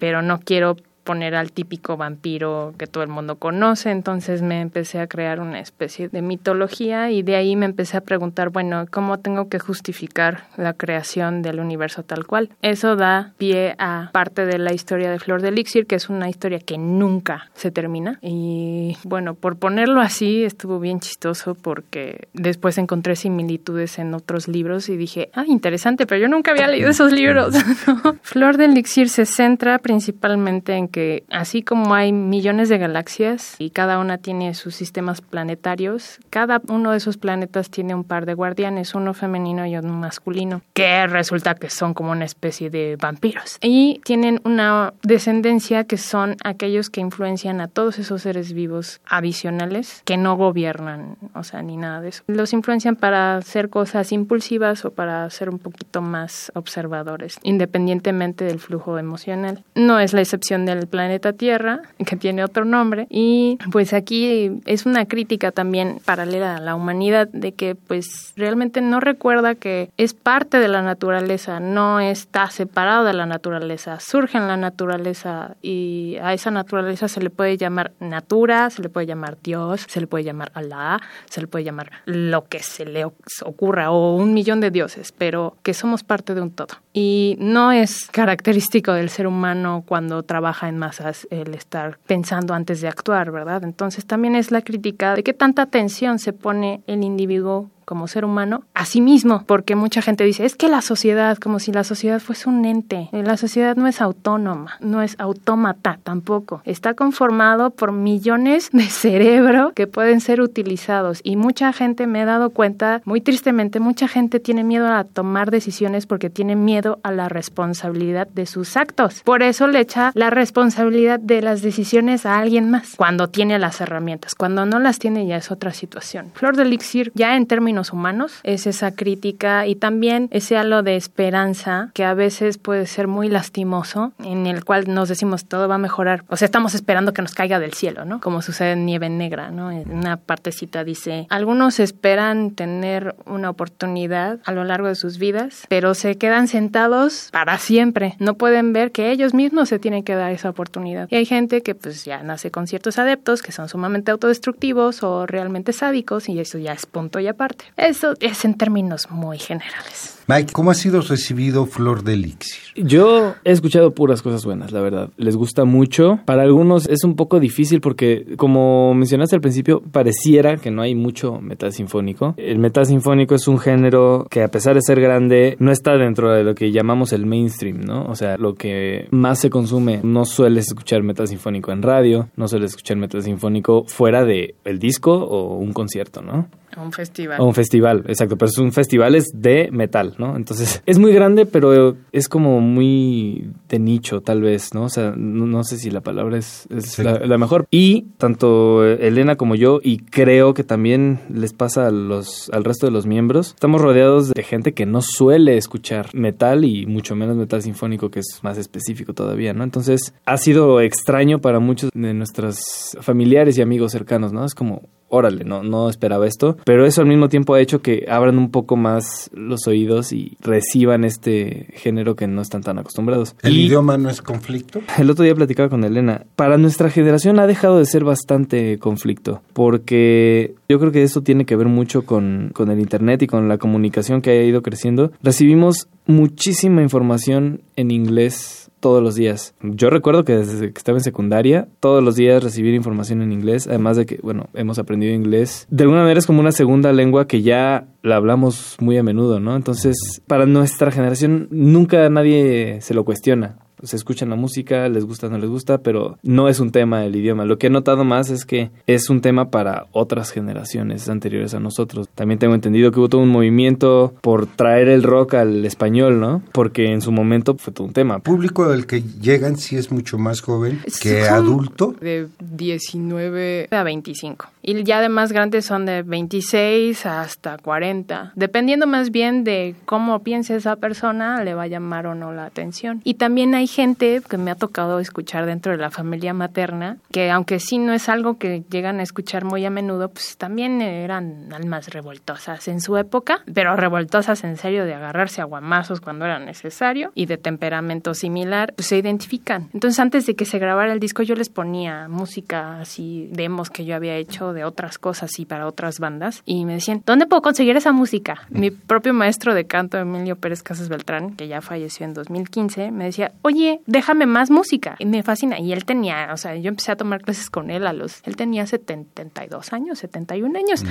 pero 0.00 0.22
no 0.22 0.40
quiero 0.40 0.76
poner 1.08 1.34
al 1.34 1.52
típico 1.52 1.96
vampiro 1.96 2.74
que 2.76 2.86
todo 2.86 3.02
el 3.02 3.08
mundo 3.08 3.36
conoce, 3.36 3.90
entonces 3.90 4.42
me 4.42 4.60
empecé 4.60 5.00
a 5.00 5.06
crear 5.06 5.40
una 5.40 5.58
especie 5.58 6.10
de 6.10 6.20
mitología 6.20 7.10
y 7.10 7.22
de 7.22 7.34
ahí 7.34 7.56
me 7.56 7.64
empecé 7.64 7.96
a 7.96 8.02
preguntar, 8.02 8.50
bueno, 8.50 8.84
¿cómo 8.90 9.18
tengo 9.18 9.48
que 9.48 9.58
justificar 9.58 10.42
la 10.58 10.74
creación 10.74 11.40
del 11.40 11.60
universo 11.60 12.02
tal 12.02 12.26
cual? 12.26 12.50
Eso 12.60 12.94
da 12.94 13.32
pie 13.38 13.74
a 13.78 14.10
parte 14.12 14.44
de 14.44 14.58
la 14.58 14.74
historia 14.74 15.10
de 15.10 15.18
Flor 15.18 15.40
de 15.40 15.48
Elixir, 15.48 15.86
que 15.86 15.94
es 15.94 16.10
una 16.10 16.28
historia 16.28 16.58
que 16.58 16.76
nunca 16.76 17.48
se 17.54 17.70
termina 17.70 18.18
y 18.20 18.98
bueno, 19.04 19.32
por 19.32 19.56
ponerlo 19.56 20.02
así 20.02 20.44
estuvo 20.44 20.78
bien 20.78 21.00
chistoso 21.00 21.54
porque 21.54 22.28
después 22.34 22.76
encontré 22.76 23.16
similitudes 23.16 23.98
en 23.98 24.12
otros 24.12 24.46
libros 24.46 24.90
y 24.90 24.98
dije, 24.98 25.30
ah, 25.32 25.44
interesante, 25.46 26.06
pero 26.06 26.20
yo 26.20 26.28
nunca 26.28 26.50
había 26.50 26.66
leído 26.66 26.90
esos 26.90 27.12
libros. 27.12 27.54
Flor 28.22 28.58
de 28.58 28.66
Elixir 28.66 29.08
se 29.08 29.24
centra 29.24 29.78
principalmente 29.78 30.74
en 30.74 30.88
que 30.88 30.97
así 31.30 31.62
como 31.62 31.94
hay 31.94 32.12
millones 32.12 32.68
de 32.68 32.78
galaxias 32.78 33.56
y 33.58 33.70
cada 33.70 33.98
una 33.98 34.18
tiene 34.18 34.54
sus 34.54 34.74
sistemas 34.74 35.20
planetarios, 35.20 36.18
cada 36.30 36.60
uno 36.68 36.92
de 36.92 36.98
esos 36.98 37.16
planetas 37.16 37.70
tiene 37.70 37.94
un 37.94 38.04
par 38.04 38.26
de 38.26 38.34
guardianes, 38.34 38.94
uno 38.94 39.14
femenino 39.14 39.66
y 39.66 39.76
uno 39.76 39.92
masculino, 39.92 40.62
que 40.74 41.06
resulta 41.06 41.54
que 41.54 41.70
son 41.70 41.94
como 41.94 42.12
una 42.12 42.24
especie 42.24 42.70
de 42.70 42.96
vampiros. 43.00 43.58
Y 43.60 44.00
tienen 44.04 44.40
una 44.44 44.92
descendencia 45.02 45.84
que 45.84 45.96
son 45.96 46.36
aquellos 46.44 46.90
que 46.90 47.00
influencian 47.00 47.60
a 47.60 47.68
todos 47.68 47.98
esos 47.98 48.22
seres 48.22 48.52
vivos 48.52 49.00
adicionales 49.06 50.02
que 50.04 50.16
no 50.16 50.36
gobiernan, 50.36 51.16
o 51.34 51.44
sea, 51.44 51.62
ni 51.62 51.76
nada 51.76 52.00
de 52.00 52.08
eso. 52.08 52.22
Los 52.26 52.52
influencian 52.52 52.96
para 52.96 53.36
hacer 53.36 53.70
cosas 53.70 54.12
impulsivas 54.12 54.84
o 54.84 54.90
para 54.90 55.28
ser 55.30 55.50
un 55.50 55.58
poquito 55.58 56.02
más 56.02 56.50
observadores, 56.54 57.38
independientemente 57.42 58.44
del 58.44 58.58
flujo 58.58 58.98
emocional. 58.98 59.64
No 59.74 60.00
es 60.00 60.12
la 60.12 60.20
excepción 60.20 60.66
del 60.66 60.87
planeta 60.88 61.32
Tierra, 61.32 61.82
que 62.04 62.16
tiene 62.16 62.44
otro 62.44 62.64
nombre, 62.64 63.06
y 63.10 63.58
pues 63.70 63.92
aquí 63.92 64.60
es 64.66 64.86
una 64.86 65.06
crítica 65.06 65.52
también 65.52 66.00
paralela 66.04 66.56
a 66.56 66.60
la 66.60 66.74
humanidad 66.74 67.28
de 67.28 67.52
que 67.52 67.74
pues 67.74 68.32
realmente 68.36 68.80
no 68.80 69.00
recuerda 69.00 69.54
que 69.54 69.90
es 69.96 70.14
parte 70.14 70.58
de 70.58 70.68
la 70.68 70.82
naturaleza, 70.82 71.60
no 71.60 72.00
está 72.00 72.50
separado 72.50 73.04
de 73.04 73.12
la 73.12 73.26
naturaleza, 73.26 74.00
surge 74.00 74.38
en 74.38 74.48
la 74.48 74.56
naturaleza 74.56 75.56
y 75.62 76.16
a 76.22 76.32
esa 76.32 76.50
naturaleza 76.50 77.08
se 77.08 77.20
le 77.20 77.30
puede 77.30 77.56
llamar 77.56 77.92
natura, 78.00 78.70
se 78.70 78.82
le 78.82 78.88
puede 78.88 79.06
llamar 79.06 79.38
Dios, 79.42 79.84
se 79.88 80.00
le 80.00 80.06
puede 80.06 80.24
llamar 80.24 80.50
Alá, 80.54 81.00
se 81.28 81.40
le 81.40 81.46
puede 81.46 81.64
llamar 81.64 81.90
lo 82.04 82.46
que 82.48 82.60
se 82.60 82.84
le 82.84 83.04
ocurra 83.04 83.90
o 83.90 84.16
un 84.16 84.34
millón 84.34 84.60
de 84.60 84.70
dioses, 84.70 85.12
pero 85.12 85.56
que 85.62 85.74
somos 85.74 86.04
parte 86.04 86.34
de 86.34 86.40
un 86.40 86.50
todo. 86.50 86.76
Y 86.92 87.36
no 87.38 87.72
es 87.72 88.08
característico 88.10 88.92
del 88.92 89.10
ser 89.10 89.26
humano 89.26 89.84
cuando 89.86 90.22
trabaja 90.22 90.67
en 90.68 90.78
masas 90.78 91.26
el 91.30 91.54
estar 91.54 91.98
pensando 92.06 92.54
antes 92.54 92.80
de 92.80 92.88
actuar, 92.88 93.30
¿verdad? 93.30 93.64
Entonces 93.64 94.06
también 94.06 94.36
es 94.36 94.50
la 94.50 94.62
crítica 94.62 95.14
de 95.14 95.22
qué 95.22 95.34
tanta 95.34 95.62
atención 95.62 96.18
se 96.18 96.32
pone 96.32 96.82
el 96.86 97.02
individuo 97.02 97.70
como 97.88 98.06
ser 98.06 98.26
humano 98.26 98.64
a 98.74 98.84
sí 98.84 99.00
mismo, 99.00 99.44
porque 99.46 99.74
mucha 99.74 100.02
gente 100.02 100.22
dice, 100.22 100.44
es 100.44 100.56
que 100.56 100.68
la 100.68 100.82
sociedad, 100.82 101.38
como 101.38 101.58
si 101.58 101.72
la 101.72 101.84
sociedad 101.84 102.20
fuese 102.20 102.50
un 102.50 102.66
ente, 102.66 103.08
la 103.12 103.38
sociedad 103.38 103.76
no 103.76 103.86
es 103.86 104.02
autónoma, 104.02 104.76
no 104.80 105.00
es 105.00 105.16
autómata 105.18 105.98
tampoco, 106.02 106.60
está 106.66 106.92
conformado 106.92 107.70
por 107.70 107.92
millones 107.92 108.68
de 108.72 108.82
cerebro 108.90 109.72
que 109.74 109.86
pueden 109.86 110.20
ser 110.20 110.42
utilizados 110.42 111.22
y 111.24 111.36
mucha 111.36 111.72
gente 111.72 112.06
me 112.06 112.20
he 112.20 112.24
dado 112.26 112.50
cuenta, 112.50 113.00
muy 113.06 113.22
tristemente, 113.22 113.80
mucha 113.80 114.06
gente 114.06 114.38
tiene 114.38 114.64
miedo 114.64 114.86
a 114.92 115.04
tomar 115.04 115.50
decisiones 115.50 116.04
porque 116.04 116.28
tiene 116.28 116.54
miedo 116.54 116.98
a 117.02 117.10
la 117.10 117.30
responsabilidad 117.30 118.28
de 118.28 118.44
sus 118.44 118.76
actos. 118.76 119.22
Por 119.22 119.42
eso 119.42 119.66
le 119.66 119.80
echa 119.80 120.12
la 120.12 120.28
responsabilidad 120.28 121.20
de 121.20 121.40
las 121.40 121.62
decisiones 121.62 122.26
a 122.26 122.38
alguien 122.38 122.70
más 122.70 122.96
cuando 122.96 123.28
tiene 123.28 123.58
las 123.58 123.80
herramientas, 123.80 124.34
cuando 124.34 124.66
no 124.66 124.78
las 124.78 124.98
tiene 124.98 125.26
ya 125.26 125.38
es 125.38 125.50
otra 125.50 125.72
situación. 125.72 126.32
Flor 126.34 126.54
de 126.54 126.64
Elixir 126.64 127.12
ya 127.14 127.34
en 127.34 127.46
términos 127.46 127.77
humanos, 127.92 128.40
es 128.42 128.66
esa 128.66 128.92
crítica 128.92 129.66
y 129.66 129.74
también 129.74 130.28
ese 130.30 130.56
halo 130.56 130.82
de 130.82 130.96
esperanza 130.96 131.90
que 131.94 132.04
a 132.04 132.14
veces 132.14 132.58
puede 132.58 132.86
ser 132.86 133.08
muy 133.08 133.28
lastimoso, 133.28 134.12
en 134.18 134.46
el 134.46 134.64
cual 134.64 134.84
nos 134.92 135.08
decimos 135.08 135.46
todo 135.46 135.68
va 135.68 135.76
a 135.76 135.78
mejorar, 135.78 136.24
o 136.28 136.36
sea, 136.36 136.46
estamos 136.46 136.74
esperando 136.74 137.12
que 137.12 137.22
nos 137.22 137.34
caiga 137.34 137.58
del 137.58 137.72
cielo, 137.72 138.04
¿no? 138.04 138.20
Como 138.20 138.42
sucede 138.42 138.72
en 138.72 138.86
Nieve 138.86 139.08
Negra, 139.08 139.50
¿no? 139.50 139.70
En 139.70 139.90
una 139.90 140.16
partecita 140.16 140.84
dice, 140.84 141.26
algunos 141.30 141.80
esperan 141.80 142.50
tener 142.52 143.14
una 143.26 143.50
oportunidad 143.50 144.40
a 144.44 144.52
lo 144.52 144.64
largo 144.64 144.88
de 144.88 144.94
sus 144.94 145.18
vidas, 145.18 145.64
pero 145.68 145.94
se 145.94 146.16
quedan 146.18 146.48
sentados 146.48 147.28
para 147.32 147.58
siempre, 147.58 148.16
no 148.18 148.34
pueden 148.34 148.72
ver 148.72 148.92
que 148.92 149.10
ellos 149.10 149.34
mismos 149.34 149.68
se 149.68 149.78
tienen 149.78 150.02
que 150.02 150.14
dar 150.14 150.32
esa 150.32 150.50
oportunidad. 150.50 151.08
Y 151.10 151.16
hay 151.16 151.26
gente 151.26 151.62
que 151.62 151.74
pues 151.74 152.04
ya 152.04 152.22
nace 152.22 152.50
con 152.50 152.66
ciertos 152.66 152.98
adeptos 152.98 153.42
que 153.42 153.52
son 153.52 153.68
sumamente 153.68 154.10
autodestructivos 154.10 155.02
o 155.02 155.26
realmente 155.26 155.72
sádicos 155.72 156.28
y 156.28 156.38
eso 156.40 156.58
ya 156.58 156.72
es 156.72 156.86
punto 156.86 157.20
y 157.20 157.26
aparte. 157.26 157.67
Eso 157.76 158.14
es 158.20 158.44
en 158.44 158.54
términos 158.54 159.10
muy 159.10 159.38
generales. 159.38 160.17
Mike, 160.30 160.52
¿cómo 160.52 160.70
ha 160.70 160.74
sido 160.74 161.00
recibido 161.00 161.64
Flor 161.64 162.02
de 162.04 162.12
Elixir? 162.12 162.60
Yo 162.76 163.36
he 163.44 163.50
escuchado 163.50 163.94
puras 163.94 164.20
cosas 164.20 164.44
buenas, 164.44 164.72
la 164.72 164.82
verdad. 164.82 165.08
Les 165.16 165.36
gusta 165.36 165.64
mucho. 165.64 166.20
Para 166.26 166.42
algunos 166.42 166.86
es 166.86 167.02
un 167.02 167.16
poco 167.16 167.40
difícil 167.40 167.80
porque, 167.80 168.36
como 168.36 168.92
mencionaste 168.92 169.36
al 169.36 169.40
principio, 169.40 169.80
pareciera 169.80 170.58
que 170.58 170.70
no 170.70 170.82
hay 170.82 170.94
mucho 170.94 171.40
metal 171.40 171.72
sinfónico. 171.72 172.34
El 172.36 172.58
metal 172.58 172.84
sinfónico 172.84 173.36
es 173.36 173.48
un 173.48 173.58
género 173.58 174.26
que, 174.28 174.42
a 174.42 174.48
pesar 174.48 174.74
de 174.74 174.82
ser 174.82 175.00
grande, 175.00 175.56
no 175.60 175.72
está 175.72 175.96
dentro 175.96 176.30
de 176.30 176.44
lo 176.44 176.54
que 176.54 176.72
llamamos 176.72 177.14
el 177.14 177.24
mainstream, 177.24 177.80
¿no? 177.80 178.04
O 178.04 178.14
sea, 178.14 178.36
lo 178.36 178.52
que 178.52 179.08
más 179.10 179.40
se 179.40 179.48
consume. 179.48 180.00
No 180.02 180.26
sueles 180.26 180.66
escuchar 180.66 181.02
metal 181.02 181.26
sinfónico 181.26 181.72
en 181.72 181.80
radio, 181.80 182.28
no 182.36 182.48
sueles 182.48 182.72
escuchar 182.72 182.98
metal 182.98 183.22
sinfónico 183.22 183.84
fuera 183.86 184.26
de 184.26 184.56
el 184.66 184.78
disco 184.78 185.14
o 185.14 185.56
un 185.56 185.72
concierto, 185.72 186.20
¿no? 186.20 186.50
Un 186.76 186.92
festival. 186.92 187.40
un 187.40 187.54
festival, 187.54 188.04
exacto. 188.06 188.36
Pero 188.36 188.50
es 188.50 188.58
un 188.58 188.72
festival 188.72 189.14
es 189.14 189.30
de 189.34 189.68
metal, 189.72 190.14
¿no? 190.18 190.36
Entonces 190.36 190.82
es 190.86 190.98
muy 190.98 191.12
grande, 191.12 191.46
pero 191.46 191.96
es 192.12 192.28
como 192.28 192.60
muy 192.60 193.50
de 193.68 193.78
nicho, 193.78 194.20
tal 194.20 194.42
vez, 194.42 194.74
¿no? 194.74 194.84
O 194.84 194.88
sea, 194.88 195.14
no, 195.16 195.64
sé 195.64 195.78
si 195.78 195.90
la 195.90 196.00
palabra 196.00 196.38
es, 196.38 196.68
la, 196.98 197.38
mejor. 197.38 197.66
Y 197.70 198.02
tanto 198.18 198.84
Elena 198.84 199.36
como 199.36 199.54
yo, 199.54 199.80
y 199.82 199.98
creo 199.98 200.54
que 200.54 200.64
también 200.64 201.20
les 201.32 201.52
pasa 201.52 201.86
a 201.86 201.90
los, 201.90 202.50
al 202.50 202.64
resto 202.64 202.86
de 202.86 202.92
los 202.92 203.06
miembros, 203.06 203.48
estamos 203.48 203.80
rodeados 203.80 204.30
de 204.30 204.42
gente 204.42 204.74
que 204.74 204.86
no 204.86 205.02
suele 205.02 205.56
escuchar 205.56 206.14
metal 206.14 206.64
y 206.64 206.86
mucho 206.86 207.16
menos 207.16 207.36
metal 207.36 207.62
sinfónico, 207.62 208.10
que 208.10 208.20
es 208.20 208.40
más 208.42 208.58
específico 208.58 209.14
todavía, 209.14 209.52
¿no? 209.52 209.64
Entonces 209.64 210.14
ha 210.24 210.36
sido 210.36 210.80
extraño 210.80 211.40
para 211.40 211.60
muchos 211.60 211.90
de 211.94 212.14
nuestros 212.14 212.96
familiares 213.00 213.58
y 213.58 213.62
amigos 213.62 213.92
cercanos, 213.92 214.32
¿no? 214.32 214.44
Es 214.44 214.54
como, 214.54 214.82
órale, 215.08 215.44
no, 215.44 215.62
no 215.62 215.88
esperaba 215.88 216.26
esto, 216.26 216.56
pero 216.64 216.86
eso 216.86 217.00
al 217.00 217.06
mismo 217.06 217.28
tiempo 217.28 217.54
ha 217.54 217.60
hecho 217.60 217.82
que 217.82 218.06
abran 218.08 218.38
un 218.38 218.50
poco 218.50 218.76
más 218.76 219.30
los 219.32 219.66
oídos 219.66 220.12
y 220.12 220.36
reciban 220.40 221.04
este 221.04 221.68
género 221.74 222.16
que 222.16 222.26
no 222.26 222.42
están 222.42 222.62
tan 222.62 222.78
acostumbrados. 222.78 223.34
¿El 223.42 223.56
idioma 223.56 223.96
no 223.98 224.10
es 224.10 224.22
conflicto? 224.22 224.80
El 224.98 225.10
otro 225.10 225.24
día 225.24 225.34
platicaba 225.34 225.68
con 225.68 225.84
Elena, 225.84 226.24
para 226.36 226.58
nuestra 226.58 226.90
generación 226.90 227.38
ha 227.38 227.46
dejado 227.46 227.78
de 227.78 227.86
ser 227.86 228.04
bastante 228.04 228.78
conflicto, 228.78 229.42
porque 229.52 230.54
yo 230.68 230.78
creo 230.78 230.92
que 230.92 231.02
eso 231.02 231.22
tiene 231.22 231.44
que 231.44 231.56
ver 231.56 231.68
mucho 231.68 232.04
con, 232.04 232.50
con 232.52 232.70
el 232.70 232.80
Internet 232.80 233.22
y 233.22 233.26
con 233.26 233.48
la 233.48 233.58
comunicación 233.58 234.22
que 234.22 234.30
ha 234.30 234.44
ido 234.44 234.62
creciendo. 234.62 235.12
Recibimos 235.22 235.88
muchísima 236.06 236.82
información 236.82 237.60
en 237.76 237.90
inglés 237.90 238.67
todos 238.80 239.02
los 239.02 239.14
días. 239.14 239.54
Yo 239.62 239.90
recuerdo 239.90 240.24
que 240.24 240.36
desde 240.36 240.72
que 240.72 240.78
estaba 240.78 240.98
en 240.98 241.04
secundaria, 241.04 241.68
todos 241.80 242.02
los 242.02 242.16
días 242.16 242.42
recibir 242.42 242.74
información 242.74 243.22
en 243.22 243.32
inglés, 243.32 243.66
además 243.66 243.96
de 243.96 244.06
que, 244.06 244.18
bueno, 244.22 244.48
hemos 244.54 244.78
aprendido 244.78 245.14
inglés. 245.14 245.66
De 245.70 245.84
alguna 245.84 246.02
manera 246.02 246.18
es 246.18 246.26
como 246.26 246.40
una 246.40 246.52
segunda 246.52 246.92
lengua 246.92 247.26
que 247.26 247.42
ya 247.42 247.88
la 248.02 248.16
hablamos 248.16 248.76
muy 248.80 248.96
a 248.98 249.02
menudo, 249.02 249.40
¿no? 249.40 249.56
Entonces, 249.56 250.22
para 250.26 250.46
nuestra 250.46 250.90
generación 250.90 251.48
nunca 251.50 252.08
nadie 252.08 252.78
se 252.80 252.94
lo 252.94 253.04
cuestiona 253.04 253.56
se 253.82 253.96
escuchan 253.96 254.30
la 254.30 254.36
música, 254.36 254.88
les 254.88 255.04
gusta, 255.04 255.28
no 255.28 255.38
les 255.38 255.48
gusta, 255.48 255.78
pero 255.78 256.18
no 256.22 256.48
es 256.48 256.60
un 256.60 256.70
tema 256.70 257.04
el 257.04 257.16
idioma. 257.16 257.44
Lo 257.44 257.58
que 257.58 257.68
he 257.68 257.70
notado 257.70 258.04
más 258.04 258.30
es 258.30 258.44
que 258.44 258.70
es 258.86 259.10
un 259.10 259.20
tema 259.20 259.50
para 259.50 259.86
otras 259.92 260.30
generaciones 260.30 261.08
anteriores 261.08 261.54
a 261.54 261.60
nosotros. 261.60 262.08
También 262.14 262.38
tengo 262.38 262.54
entendido 262.54 262.90
que 262.90 263.00
hubo 263.00 263.08
todo 263.08 263.20
un 263.20 263.30
movimiento 263.30 264.14
por 264.20 264.46
traer 264.46 264.88
el 264.88 265.02
rock 265.02 265.34
al 265.34 265.64
español, 265.64 266.20
¿no? 266.20 266.42
Porque 266.52 266.92
en 266.92 267.00
su 267.00 267.12
momento 267.12 267.56
fue 267.56 267.72
todo 267.72 267.86
un 267.86 267.92
tema. 267.92 268.16
El 268.16 268.22
público 268.22 268.64
al 268.64 268.86
que 268.86 269.02
llegan 269.02 269.56
sí 269.56 269.76
es 269.76 269.90
mucho 269.90 270.18
más 270.18 270.40
joven 270.40 270.80
que 271.00 271.22
adulto. 271.22 271.94
De 272.00 272.28
19 272.40 273.68
a 273.70 273.82
25. 273.82 274.46
Y 274.62 274.82
ya 274.84 275.00
de 275.00 275.08
más 275.08 275.32
grandes 275.32 275.64
son 275.64 275.86
de 275.86 276.02
26 276.02 277.06
hasta 277.06 277.56
40. 277.56 278.32
Dependiendo 278.34 278.86
más 278.86 279.10
bien 279.10 279.44
de 279.44 279.74
cómo 279.86 280.22
piense 280.22 280.56
esa 280.56 280.76
persona, 280.76 281.42
le 281.42 281.54
va 281.54 281.62
a 281.62 281.66
llamar 281.68 282.06
o 282.06 282.14
no 282.14 282.32
la 282.32 282.44
atención. 282.44 283.00
Y 283.04 283.14
también 283.14 283.54
hay 283.54 283.66
gente 283.68 284.20
que 284.28 284.38
me 284.38 284.50
ha 284.50 284.56
tocado 284.56 284.98
escuchar 284.98 285.46
dentro 285.46 285.72
de 285.72 285.78
la 285.78 285.90
familia 285.90 286.34
materna, 286.34 286.98
que 287.12 287.30
aunque 287.30 287.60
sí 287.60 287.78
no 287.78 287.92
es 287.92 288.08
algo 288.08 288.38
que 288.38 288.64
llegan 288.70 289.00
a 289.00 289.02
escuchar 289.02 289.44
muy 289.44 289.64
a 289.64 289.70
menudo, 289.70 290.08
pues 290.08 290.36
también 290.36 290.82
eran 290.82 291.52
almas 291.52 291.88
revoltosas 291.88 292.66
en 292.68 292.80
su 292.80 292.96
época, 292.96 293.42
pero 293.52 293.76
revoltosas 293.76 294.44
en 294.44 294.56
serio 294.56 294.84
de 294.84 294.94
agarrarse 294.94 295.40
a 295.40 295.44
guamazos 295.44 296.00
cuando 296.00 296.24
era 296.24 296.38
necesario 296.38 297.12
y 297.14 297.26
de 297.26 297.36
temperamento 297.36 298.14
similar, 298.14 298.72
pues 298.74 298.88
se 298.88 298.98
identifican. 298.98 299.68
Entonces 299.72 300.00
antes 300.00 300.26
de 300.26 300.34
que 300.34 300.44
se 300.44 300.58
grabara 300.58 300.92
el 300.92 301.00
disco 301.00 301.22
yo 301.22 301.34
les 301.34 301.48
ponía 301.48 302.08
música 302.08 302.80
así, 302.80 303.28
demos 303.32 303.70
que 303.70 303.84
yo 303.84 303.94
había 303.94 304.16
hecho 304.16 304.52
de 304.52 304.64
otras 304.64 304.98
cosas 304.98 305.38
y 305.38 305.44
para 305.44 305.66
otras 305.66 305.98
bandas 305.98 306.42
y 306.44 306.64
me 306.64 306.74
decían, 306.74 307.02
¿dónde 307.04 307.26
puedo 307.26 307.42
conseguir 307.42 307.76
esa 307.76 307.92
música? 307.92 308.42
Mi 308.50 308.70
propio 308.70 309.12
maestro 309.12 309.54
de 309.54 309.66
canto, 309.66 309.98
Emilio 309.98 310.36
Pérez 310.36 310.62
Casas 310.62 310.88
Beltrán, 310.88 311.34
que 311.34 311.48
ya 311.48 311.60
falleció 311.60 312.06
en 312.06 312.14
2015, 312.14 312.90
me 312.90 313.04
decía, 313.04 313.32
oye, 313.42 313.57
déjame 313.86 314.26
más 314.26 314.50
música. 314.50 314.96
Y 314.98 315.06
me 315.06 315.22
fascina. 315.22 315.58
Y 315.58 315.72
él 315.72 315.84
tenía, 315.84 316.30
o 316.32 316.36
sea, 316.36 316.56
yo 316.56 316.68
empecé 316.68 316.92
a 316.92 316.96
tomar 316.96 317.22
clases 317.22 317.50
con 317.50 317.70
él 317.70 317.86
a 317.86 317.92
los, 317.92 318.20
él 318.24 318.36
tenía 318.36 318.66
72 318.66 319.72
años, 319.72 319.98
71 319.98 320.58
años. 320.58 320.84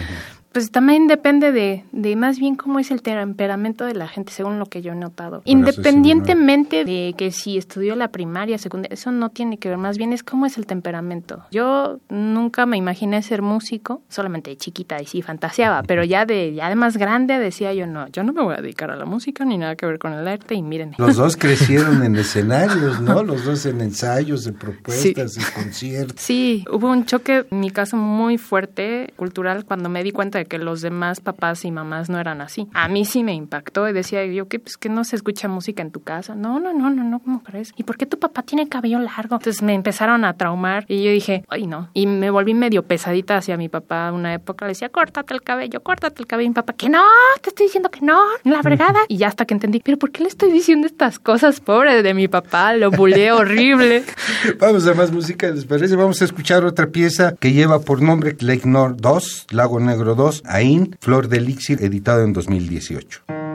Pues 0.51 0.71
también 0.71 1.07
depende 1.07 1.51
de, 1.51 1.83
de 1.91 2.15
más 2.15 2.39
bien 2.39 2.55
cómo 2.55 2.79
es 2.79 2.91
el 2.91 3.01
temperamento 3.01 3.85
de 3.85 3.93
la 3.93 4.07
gente, 4.07 4.31
según 4.31 4.59
lo 4.59 4.65
que 4.65 4.81
yo 4.81 4.93
he 4.93 4.95
notado. 4.95 5.41
Independientemente 5.45 6.83
de 6.83 7.13
que 7.17 7.31
si 7.31 7.57
estudió 7.57 7.95
la 7.95 8.09
primaria, 8.09 8.57
secundaria, 8.57 8.93
eso 8.93 9.11
no 9.11 9.29
tiene 9.29 9.57
que 9.57 9.69
ver, 9.69 9.77
más 9.77 9.97
bien 9.97 10.13
es 10.13 10.23
cómo 10.23 10.45
es 10.45 10.57
el 10.57 10.65
temperamento. 10.65 11.45
Yo 11.51 11.99
nunca 12.09 12.65
me 12.65 12.77
imaginé 12.77 13.21
ser 13.21 13.41
músico, 13.41 14.01
solamente 14.09 14.49
de 14.49 14.57
chiquita 14.57 15.01
y 15.01 15.05
sí 15.05 15.21
fantaseaba, 15.21 15.83
pero 15.83 16.03
ya 16.03 16.25
de, 16.25 16.53
ya 16.53 16.69
de 16.69 16.75
más 16.75 16.97
grande 16.97 17.37
decía 17.39 17.73
yo, 17.73 17.85
no, 17.85 18.07
yo 18.07 18.23
no 18.23 18.33
me 18.33 18.41
voy 18.41 18.55
a 18.55 18.61
dedicar 18.61 18.91
a 18.91 18.95
la 18.95 19.05
música 19.05 19.45
ni 19.45 19.57
nada 19.57 19.75
que 19.75 19.85
ver 19.85 19.99
con 19.99 20.13
el 20.13 20.27
arte 20.27 20.55
y 20.55 20.63
mírenme. 20.63 20.95
Los 20.97 21.17
dos 21.17 21.37
crecieron 21.37 22.03
en 22.03 22.15
escenario 22.15 22.47
¿no? 23.01 23.23
Los 23.23 23.45
dos 23.45 23.65
en 23.65 23.81
ensayos, 23.81 24.43
de 24.45 24.53
propuestas, 24.53 25.33
sí. 25.33 25.41
conciertos. 25.53 26.19
Sí, 26.19 26.65
hubo 26.71 26.89
un 26.89 27.05
choque, 27.05 27.45
en 27.49 27.59
mi 27.59 27.71
caso, 27.71 27.97
muy 27.97 28.37
fuerte, 28.37 29.13
cultural, 29.15 29.65
cuando 29.65 29.89
me 29.89 30.03
di 30.03 30.11
cuenta 30.11 30.39
de 30.39 30.45
que 30.45 30.57
los 30.57 30.81
demás 30.81 31.19
papás 31.19 31.65
y 31.65 31.71
mamás 31.71 32.09
no 32.09 32.19
eran 32.19 32.41
así. 32.41 32.67
A 32.73 32.87
mí 32.87 33.05
sí 33.05 33.23
me 33.23 33.33
impactó 33.33 33.87
y 33.87 33.93
decía 33.93 34.25
yo, 34.25 34.47
que 34.47 34.59
pues 34.59 34.77
que 34.77 34.89
no 34.89 35.03
se 35.03 35.15
escucha 35.15 35.47
música 35.47 35.81
en 35.81 35.91
tu 35.91 36.01
casa. 36.01 36.35
No, 36.35 36.59
no, 36.59 36.73
no, 36.73 36.89
no, 36.89 37.03
no, 37.03 37.19
¿cómo 37.19 37.43
crees? 37.43 37.73
¿Y 37.75 37.83
por 37.83 37.97
qué 37.97 38.05
tu 38.05 38.19
papá 38.19 38.43
tiene 38.43 38.67
cabello 38.67 38.99
largo? 38.99 39.35
Entonces 39.35 39.61
me 39.61 39.73
empezaron 39.73 40.25
a 40.25 40.33
traumar 40.33 40.85
y 40.87 41.03
yo 41.03 41.11
dije, 41.11 41.43
ay, 41.49 41.67
no. 41.67 41.89
Y 41.93 42.07
me 42.07 42.29
volví 42.29 42.53
medio 42.53 42.83
pesadita 42.83 43.37
hacia 43.37 43.57
mi 43.57 43.69
papá 43.69 44.11
una 44.11 44.33
época. 44.33 44.65
Le 44.65 44.71
decía, 44.71 44.89
córtate 44.89 45.33
el 45.33 45.41
cabello, 45.41 45.81
córtate 45.81 46.21
el 46.21 46.27
cabello. 46.27 46.47
Y 46.47 46.49
mi 46.49 46.55
papá, 46.55 46.73
que 46.73 46.89
no, 46.89 47.03
te 47.41 47.49
estoy 47.49 47.67
diciendo 47.67 47.89
que 47.89 48.01
no, 48.01 48.19
la 48.43 48.61
fregada. 48.63 48.99
y 49.07 49.17
ya 49.17 49.27
hasta 49.27 49.45
que 49.45 49.53
entendí, 49.53 49.81
pero 49.83 49.97
¿por 49.97 50.11
qué 50.11 50.23
le 50.23 50.29
estoy 50.29 50.51
diciendo 50.51 50.87
estas 50.87 51.19
cosas, 51.19 51.59
pobre 51.59 52.01
de 52.03 52.13
mi 52.13 52.27
papá? 52.27 52.46
Papá, 52.47 52.73
lo 52.73 52.91
bulé 52.91 53.31
horrible. 53.31 54.03
Vamos 54.59 54.87
a 54.87 54.93
más 54.93 55.11
música, 55.11 55.49
¿les 55.49 55.65
parece? 55.65 55.95
Vamos 55.95 56.21
a 56.21 56.25
escuchar 56.25 56.63
otra 56.65 56.87
pieza 56.87 57.35
que 57.39 57.51
lleva 57.51 57.79
por 57.81 58.01
nombre 58.01 58.35
Lake 58.39 58.67
Nord 58.67 58.97
2, 58.97 59.47
Lago 59.51 59.79
Negro 59.79 60.15
2, 60.15 60.43
Ain, 60.45 60.95
Flor 61.01 61.27
de 61.27 61.37
Elixir, 61.37 61.83
editado 61.83 62.23
en 62.23 62.33
2018. 62.33 63.46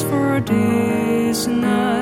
for 0.00 0.40
days 0.40 1.44
and 1.46 1.60
nights. 1.60 2.01